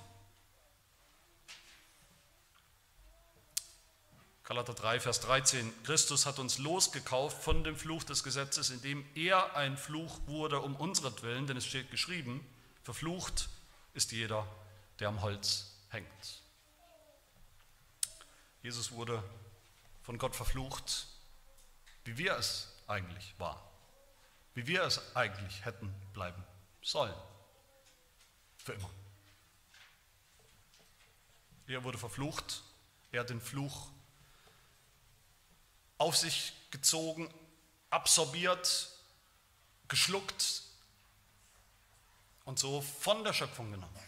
Galater 4.49 4.73
3, 4.73 4.99
Vers 4.99 5.19
13. 5.19 5.83
Christus 5.83 6.25
hat 6.25 6.39
uns 6.39 6.57
losgekauft 6.57 7.43
von 7.43 7.63
dem 7.63 7.75
Fluch 7.75 8.03
des 8.03 8.23
Gesetzes, 8.23 8.71
indem 8.71 9.05
er 9.13 9.55
ein 9.55 9.77
Fluch 9.77 10.21
wurde 10.25 10.61
um 10.61 10.75
unseretwillen, 10.75 11.45
denn 11.45 11.55
es 11.55 11.67
steht 11.67 11.91
geschrieben, 11.91 12.43
verflucht 12.81 13.47
ist 13.93 14.11
jeder, 14.11 14.47
der 14.97 15.09
am 15.09 15.21
Holz 15.21 15.71
hängt. 15.89 16.41
Jesus 18.63 18.91
wurde 18.93 19.23
von 20.01 20.17
Gott 20.17 20.35
verflucht, 20.35 21.05
wie 22.05 22.17
wir 22.17 22.35
es 22.35 22.73
eigentlich 22.87 23.35
waren, 23.37 23.61
wie 24.55 24.65
wir 24.65 24.81
es 24.81 25.15
eigentlich 25.15 25.63
hätten 25.63 25.93
bleiben 26.11 26.43
sollen. 26.81 27.13
Für 28.57 28.73
immer. 28.73 28.89
Er 31.67 31.83
wurde 31.83 31.99
verflucht, 31.99 32.63
er 33.11 33.19
hat 33.19 33.29
den 33.29 33.41
Fluch 33.41 33.91
auf 35.99 36.17
sich 36.17 36.53
gezogen, 36.71 37.31
absorbiert, 37.91 38.89
geschluckt 39.87 40.63
und 42.45 42.57
so 42.57 42.81
von 42.81 43.23
der 43.23 43.33
Schöpfung 43.33 43.71
genommen. 43.71 43.99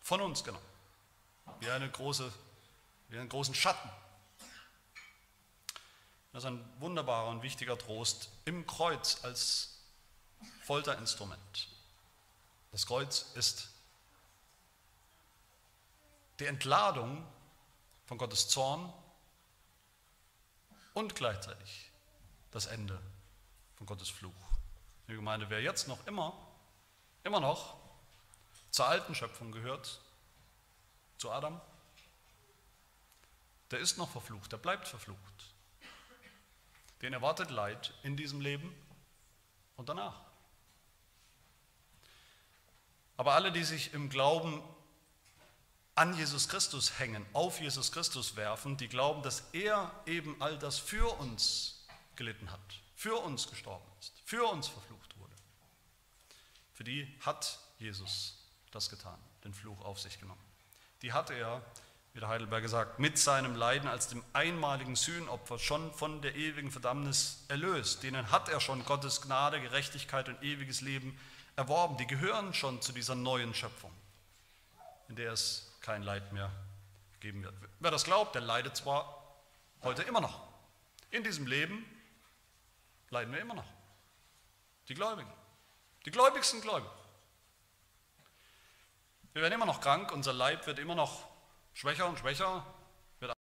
von 0.00 0.20
uns 0.20 0.44
genommen. 0.44 0.64
Wie, 1.60 1.70
eine 1.70 1.90
große, 1.90 2.30
wie 3.08 3.18
einen 3.18 3.28
großen 3.28 3.54
Schatten. 3.54 3.88
Das 6.32 6.42
ist 6.42 6.46
ein 6.46 6.62
wunderbarer 6.78 7.30
und 7.30 7.42
wichtiger 7.42 7.78
Trost 7.78 8.28
im 8.44 8.66
Kreuz 8.66 9.24
als 9.24 9.78
Folterinstrument. 10.64 11.68
Das 12.70 12.86
Kreuz 12.86 13.30
ist 13.34 13.70
die 16.38 16.46
Entladung 16.46 17.26
von 18.06 18.18
Gottes 18.18 18.48
Zorn 18.48 18.92
und 20.94 21.14
gleichzeitig 21.14 21.90
das 22.50 22.66
Ende 22.66 22.98
von 23.76 23.86
Gottes 23.86 24.08
Fluch. 24.08 24.32
Die 25.08 25.14
Gemeinde, 25.14 25.50
wer 25.50 25.60
jetzt 25.60 25.86
noch 25.88 26.06
immer, 26.06 26.32
immer 27.24 27.40
noch 27.40 27.76
zur 28.70 28.86
alten 28.86 29.14
Schöpfung 29.14 29.52
gehört, 29.52 30.00
zu 31.18 31.30
Adam, 31.30 31.60
der 33.70 33.80
ist 33.80 33.98
noch 33.98 34.10
verflucht, 34.10 34.52
der 34.52 34.56
bleibt 34.56 34.88
verflucht. 34.88 35.18
Den 37.02 37.12
erwartet 37.12 37.50
Leid 37.50 37.92
in 38.02 38.16
diesem 38.16 38.40
Leben 38.40 38.74
und 39.76 39.88
danach. 39.88 40.20
Aber 43.16 43.34
alle, 43.34 43.52
die 43.52 43.64
sich 43.64 43.92
im 43.94 44.08
Glauben 44.10 44.62
an 45.94 46.16
Jesus 46.16 46.48
Christus 46.48 46.98
hängen, 46.98 47.24
auf 47.32 47.60
Jesus 47.60 47.92
Christus 47.92 48.36
werfen, 48.36 48.76
die 48.76 48.88
glauben, 48.88 49.22
dass 49.22 49.44
er 49.52 49.92
eben 50.06 50.40
all 50.40 50.58
das 50.58 50.78
für 50.78 51.06
uns 51.20 51.84
gelitten 52.16 52.50
hat, 52.50 52.60
für 52.96 53.16
uns 53.16 53.48
gestorben 53.48 53.86
ist, 54.00 54.12
für 54.24 54.44
uns 54.44 54.66
verflucht 54.66 55.18
wurde. 55.18 55.34
Für 56.72 56.84
die 56.84 57.12
hat 57.20 57.58
Jesus 57.78 58.38
das 58.72 58.90
getan, 58.90 59.18
den 59.44 59.54
Fluch 59.54 59.80
auf 59.84 60.00
sich 60.00 60.18
genommen. 60.18 60.40
Die 61.02 61.12
hat 61.12 61.30
er, 61.30 61.62
wie 62.12 62.20
der 62.20 62.28
Heidelberger 62.28 62.68
sagt, 62.68 62.98
mit 62.98 63.18
seinem 63.18 63.54
Leiden 63.54 63.88
als 63.88 64.08
dem 64.08 64.24
einmaligen 64.32 64.96
Sühnopfer 64.96 65.58
schon 65.58 65.92
von 65.92 66.22
der 66.22 66.34
ewigen 66.34 66.72
Verdammnis 66.72 67.44
erlöst. 67.48 68.02
Denen 68.02 68.32
hat 68.32 68.48
er 68.48 68.60
schon 68.60 68.84
Gottes 68.84 69.20
Gnade, 69.20 69.60
Gerechtigkeit 69.60 70.28
und 70.28 70.42
ewiges 70.42 70.80
Leben 70.80 71.18
erworben. 71.54 71.96
Die 71.98 72.06
gehören 72.06 72.52
schon 72.52 72.82
zu 72.82 72.92
dieser 72.92 73.14
neuen 73.14 73.54
Schöpfung, 73.54 73.92
in 75.08 75.16
der 75.16 75.32
es 75.32 75.63
kein 75.84 76.02
Leid 76.02 76.32
mehr 76.32 76.50
geben 77.20 77.44
wird. 77.44 77.54
Wer 77.78 77.90
das 77.90 78.04
glaubt, 78.04 78.34
der 78.34 78.40
leidet 78.40 78.74
zwar 78.74 79.22
heute 79.82 80.02
immer 80.02 80.22
noch. 80.22 80.48
In 81.10 81.22
diesem 81.22 81.46
Leben 81.46 81.84
leiden 83.10 83.34
wir 83.34 83.40
immer 83.40 83.54
noch. 83.54 83.70
Die 84.88 84.94
Gläubigen. 84.94 85.30
Die 86.06 86.10
gläubigsten 86.10 86.62
Gläubigen. 86.62 86.90
Wir 89.34 89.42
werden 89.42 89.52
immer 89.52 89.66
noch 89.66 89.82
krank, 89.82 90.10
unser 90.10 90.32
Leib 90.32 90.66
wird 90.66 90.78
immer 90.78 90.94
noch 90.94 91.28
schwächer 91.74 92.08
und 92.08 92.18
schwächer. 92.18 92.64
Wir 93.18 93.34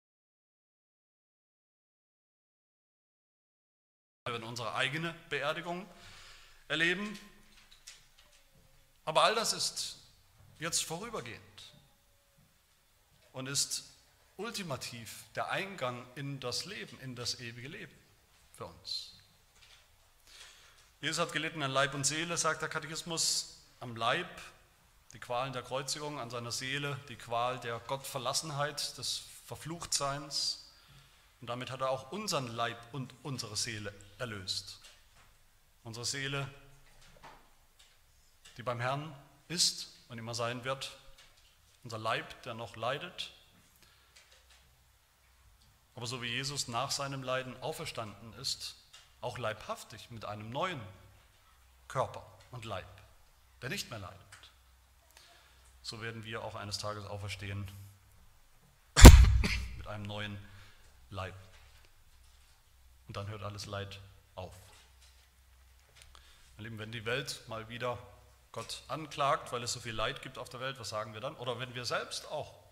werden 4.27 4.43
unsere 4.43 4.75
eigene 4.75 5.15
Beerdigung 5.29 5.89
erleben. 6.67 7.17
Aber 9.05 9.23
all 9.23 9.37
das 9.37 9.53
ist 9.53 9.99
jetzt 10.59 10.83
vorübergehend 10.85 11.72
und 13.33 13.47
ist 13.47 13.85
ultimativ 14.37 15.25
der 15.35 15.51
Eingang 15.51 16.07
in 16.15 16.41
das 16.41 16.65
Leben, 16.65 16.99
in 17.01 17.15
das 17.15 17.41
ewige 17.41 17.69
Leben 17.69 17.93
für 18.53 18.67
uns. 18.67 19.13
Jesus 21.01 21.19
hat 21.19 21.33
gelitten 21.33 21.63
an 21.63 21.71
Leib 21.71 21.95
und 21.95 22.05
Seele, 22.05 22.37
sagt 22.37 22.63
der 22.63 22.69
Katechismus, 22.69 23.59
am 23.81 23.97
Leib 23.97 24.29
die 25.13 25.19
Qualen 25.19 25.53
der 25.53 25.63
Kreuzigung, 25.63 26.19
an 26.19 26.31
seiner 26.31 26.53
Seele 26.53 26.99
die 27.09 27.17
Qual 27.17 27.59
der 27.61 27.79
Gottverlassenheit, 27.81 28.97
des 28.99 29.25
Verfluchtseins. 29.47 30.71
Und 31.41 31.49
damit 31.49 31.71
hat 31.71 31.81
er 31.81 31.91
auch 31.91 32.13
unseren 32.13 32.47
Leib 32.47 32.79
und 32.93 33.13
unsere 33.23 33.57
Seele 33.57 33.93
erlöst. 34.19 34.79
Unsere 35.83 36.07
Seele, 36.07 36.49
die 38.57 38.63
beim 38.63 38.81
Herrn 38.81 39.13
ist 39.49 39.89
und 40.09 40.19
immer 40.19 40.35
sein 40.35 40.65
wird, 40.65 40.97
unser 41.85 41.99
Leib, 41.99 42.43
der 42.43 42.55
noch 42.55 42.77
leidet. 42.77 43.33
Aber 45.95 46.07
so 46.07 46.23
wie 46.23 46.29
Jesus 46.29 46.69
nach 46.69 46.91
seinem 46.91 47.23
Leiden 47.23 47.61
auferstanden 47.61 48.33
ist, 48.35 48.77
auch 49.21 49.39
leibhaftig 49.39 50.11
mit 50.11 50.25
einem 50.25 50.51
neuen 50.51 50.81
Körper 51.89 52.27
und 52.51 52.65
Leib, 52.65 52.89
der 53.61 53.69
nicht 53.69 53.91
mehr 53.91 53.99
leidet. 53.99 54.19
So 55.83 56.01
werden 56.01 56.25
wir 56.25 56.43
auch 56.43 56.55
eines 56.55 56.79
Tages 56.79 57.05
auferstehen 57.05 57.71
mit 59.77 59.87
einem 59.87 60.05
neuen 60.05 60.39
Leib. 61.11 61.35
Und 63.09 63.17
dann 63.17 63.29
hört 63.29 63.43
alles 63.43 63.67
Leid 63.67 64.01
auf. 64.35 64.55
Meine 66.57 66.69
Lieben, 66.69 66.79
wenn 66.79 66.93
die 66.93 67.05
Welt 67.05 67.43
mal 67.49 67.69
wieder 67.69 67.99
Gott 68.53 68.83
anklagt, 68.89 69.51
weil 69.53 69.63
es 69.63 69.73
so 69.73 69.81
viel 69.81 69.95
Leid 69.95 70.23
gibt 70.23 70.39
auf 70.39 70.49
der 70.49 70.61
Welt, 70.61 70.79
was 70.79 70.91
sagen 70.91 71.15
wir 71.15 71.21
dann? 71.21 71.35
Oder 71.37 71.59
wenn 71.59 71.75
wir 71.75 71.85
selbst 71.85 72.31
auch 72.31 72.63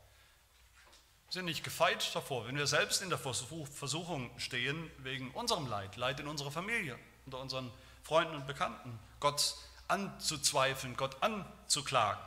sind 1.30 1.44
nicht 1.44 1.62
gefeit 1.62 2.14
davor, 2.14 2.46
wenn 2.46 2.56
wir 2.56 2.66
selbst 2.66 3.02
in 3.02 3.08
der 3.08 3.18
Versuchung 3.18 4.30
stehen 4.38 4.90
wegen 4.98 5.30
unserem 5.30 5.66
Leid, 5.68 5.96
Leid 5.96 6.18
in 6.18 6.26
unserer 6.26 6.50
Familie, 6.50 6.98
unter 7.24 7.38
unseren 7.38 7.70
Freunden 8.02 8.34
und 8.34 8.46
Bekannten, 8.48 8.98
Gott 9.20 9.54
anzuzweifeln, 9.86 10.96
Gott 10.96 11.22
anzuklagen, 11.22 12.20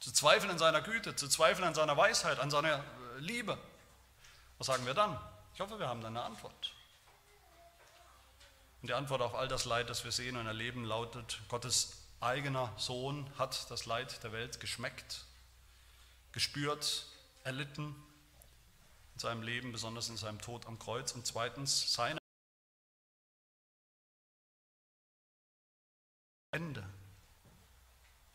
zu 0.00 0.12
zweifeln 0.12 0.50
an 0.50 0.58
seiner 0.58 0.82
Güte, 0.82 1.16
zu 1.16 1.28
zweifeln 1.28 1.66
an 1.66 1.74
seiner 1.74 1.96
Weisheit, 1.96 2.38
an 2.38 2.50
seiner 2.50 2.76
äh, 2.76 2.82
Liebe. 3.18 3.56
Was 4.58 4.66
sagen 4.66 4.84
wir 4.84 4.94
dann? 4.94 5.18
Ich 5.54 5.60
hoffe, 5.60 5.78
wir 5.78 5.88
haben 5.88 6.02
dann 6.02 6.16
eine 6.16 6.24
Antwort. 6.24 6.74
Und 8.82 8.88
die 8.88 8.94
Antwort 8.94 9.22
auf 9.22 9.34
all 9.34 9.48
das 9.48 9.64
Leid, 9.64 9.88
das 9.88 10.04
wir 10.04 10.12
sehen 10.12 10.36
und 10.36 10.46
erleben, 10.46 10.84
lautet, 10.84 11.40
Gottes 11.48 11.96
eigener 12.20 12.72
Sohn 12.76 13.30
hat 13.38 13.70
das 13.70 13.86
Leid 13.86 14.22
der 14.22 14.32
Welt 14.32 14.60
geschmeckt, 14.60 15.24
gespürt, 16.32 17.06
erlitten 17.44 17.94
in 19.14 19.20
seinem 19.20 19.42
Leben, 19.42 19.72
besonders 19.72 20.08
in 20.08 20.16
seinem 20.16 20.40
Tod 20.40 20.66
am 20.66 20.78
Kreuz. 20.78 21.12
Und 21.12 21.26
zweitens, 21.26 21.92
seine 21.92 22.18
Ende 26.50 26.88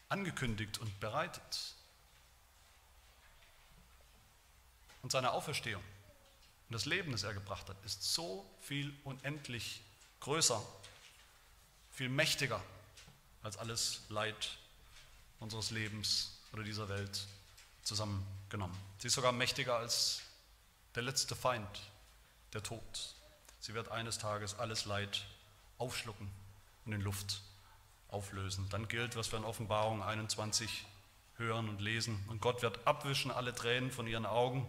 angekündigt 0.09 0.77
und 0.77 0.99
bereitet. 0.99 1.75
Und 5.01 5.11
seine 5.11 5.31
Auferstehung 5.31 5.83
und 6.69 6.73
das 6.73 6.85
Leben, 6.85 7.11
das 7.11 7.23
er 7.23 7.33
gebracht 7.33 7.69
hat, 7.69 7.75
ist 7.83 8.01
so 8.01 8.49
viel 8.61 8.93
unendlich 9.03 9.81
größer, 10.21 10.59
viel 11.91 12.09
mächtiger 12.09 12.63
als 13.43 13.57
alles 13.57 14.01
Leid 14.09 14.57
unseres 15.39 15.71
Lebens 15.71 16.31
oder 16.53 16.63
dieser 16.63 16.89
Welt 16.89 17.27
zusammengenommen. 17.83 18.77
Sie 18.97 19.07
ist 19.07 19.13
sogar 19.13 19.31
mächtiger 19.31 19.75
als 19.75 20.21
der 20.95 21.03
letzte 21.03 21.35
Feind, 21.35 21.81
der 22.53 22.63
Tod. 22.63 23.15
Sie 23.59 23.73
wird 23.73 23.89
eines 23.89 24.17
Tages 24.17 24.57
alles 24.57 24.85
Leid 24.85 25.25
aufschlucken 25.77 26.29
und 26.85 26.93
in 26.93 27.01
Luft 27.01 27.41
auflösen. 28.09 28.67
Dann 28.69 28.87
gilt, 28.87 29.15
was 29.15 29.31
wir 29.31 29.39
in 29.39 29.45
Offenbarung 29.45 30.03
21 30.03 30.85
hören 31.37 31.67
und 31.67 31.81
lesen. 31.81 32.23
Und 32.27 32.41
Gott 32.41 32.61
wird 32.61 32.85
abwischen 32.87 33.31
alle 33.31 33.53
Tränen 33.53 33.91
von 33.91 34.07
ihren 34.07 34.25
Augen. 34.25 34.65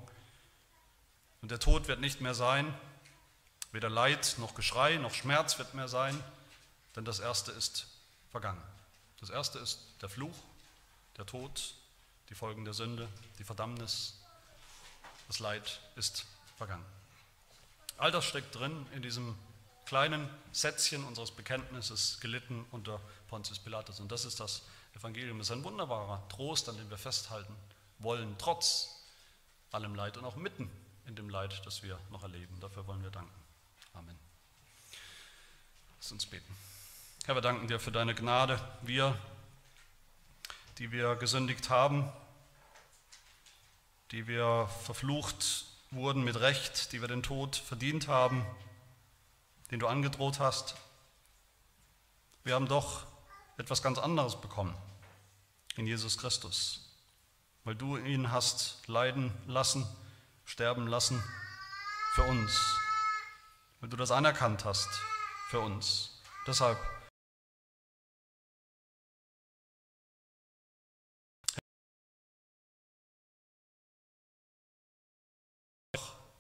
Und 1.43 1.51
der 1.51 1.61
Tod 1.61 1.89
wird 1.89 2.01
nicht 2.01 2.21
mehr 2.21 2.35
sein. 2.35 2.73
Weder 3.73 3.91
Leid 3.91 4.37
noch 4.39 4.55
Geschrei 4.55 4.97
noch 4.97 5.13
Schmerz 5.13 5.59
wird 5.59 5.75
mehr 5.75 5.89
sein, 5.89 6.19
denn 6.95 7.05
das 7.05 7.19
Erste 7.19 7.51
ist 7.53 7.89
vergangen. 8.35 8.61
Das 9.21 9.31
erste 9.31 9.61
ist 9.61 9.79
der 10.03 10.09
Fluch, 10.09 10.35
der 11.17 11.25
Tod, 11.25 11.77
die 12.31 12.35
Folgen 12.35 12.65
der 12.65 12.75
Sünde, 12.75 13.09
die 13.39 13.45
Verdammnis. 13.45 14.19
Das 15.29 15.39
Leid 15.39 15.81
ist 15.95 16.27
vergangen. 16.57 16.85
All 17.97 18.11
das 18.11 18.25
steckt 18.25 18.53
drin 18.53 18.89
in 18.93 19.03
diesem 19.03 19.37
kleinen 19.87 20.29
Sätzchen 20.51 21.05
unseres 21.05 21.31
Bekenntnisses, 21.31 22.19
gelitten 22.19 22.67
unter 22.73 23.01
Pontius 23.29 23.61
Pilatus. 23.61 24.01
Und 24.01 24.11
das 24.11 24.25
ist 24.25 24.41
das 24.41 24.63
Evangelium. 24.97 25.39
Das 25.39 25.47
ist 25.47 25.53
ein 25.53 25.63
wunderbarer 25.63 26.27
Trost, 26.29 26.69
an 26.69 26.77
dem 26.77 26.91
wir 26.91 26.99
festhalten 26.99 27.55
wollen, 28.01 28.35
trotz 28.39 28.97
allem 29.71 29.95
Leid 29.95 30.17
und 30.17 30.25
auch 30.25 30.35
mitten 30.35 30.69
in 31.07 31.15
dem 31.15 31.31
Leid, 31.31 31.63
das 31.65 31.85
wir 31.85 32.01
noch 32.11 32.25
erleben. 32.25 32.59
Dafür 32.59 32.85
wollen 32.89 33.05
wir 33.05 33.13
danken. 33.13 33.31
Amen. 33.93 34.19
Lass 36.01 36.11
uns 36.11 36.27
beten. 36.27 36.74
Herr, 37.27 37.37
wir 37.37 37.41
danken 37.41 37.69
dir 37.69 37.81
für 37.81 37.91
deine 37.91 38.15
Gnade. 38.15 38.61
Wir, 38.83 39.19
die 40.77 40.93
wir 40.93 41.17
gesündigt 41.17 41.71
haben, 41.71 42.13
die 44.11 44.27
wir 44.27 44.69
verflucht 44.85 45.65
wurden 45.91 46.23
mit 46.23 46.39
Recht, 46.39 46.93
die 46.93 47.01
wir 47.01 47.09
den 47.09 47.23
Tod 47.23 47.57
verdient 47.57 48.09
haben, 48.09 48.45
den 49.71 49.81
du 49.81 49.87
angedroht 49.87 50.39
hast. 50.39 50.77
Wir 52.43 52.57
haben 52.57 52.69
doch 52.69 53.07
etwas 53.57 53.83
ganz 53.83 53.99
anderes 53.99 54.39
bekommen 54.39 54.75
in 55.77 55.87
Jesus 55.87 56.19
Christus. 56.19 56.95
weil 57.65 57.75
du 57.75 57.97
ihn 57.97 58.31
hast 58.31 58.87
leiden 58.87 59.33
lassen, 59.47 59.87
sterben 60.45 60.87
lassen 60.87 61.25
für 62.15 62.25
uns, 62.25 62.53
weil 63.81 63.89
du 63.89 63.97
das 63.97 64.11
anerkannt 64.11 64.67
hast 64.67 64.91
für 65.49 65.61
uns. 65.61 66.21
Deshalb 66.47 66.77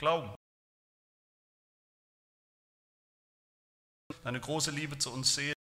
glauben. 0.05 0.35
Deine 4.23 4.39
große 4.39 4.71
Liebe 4.71 4.99
zu 4.99 5.11
uns 5.11 5.35
sehen. 5.35 5.55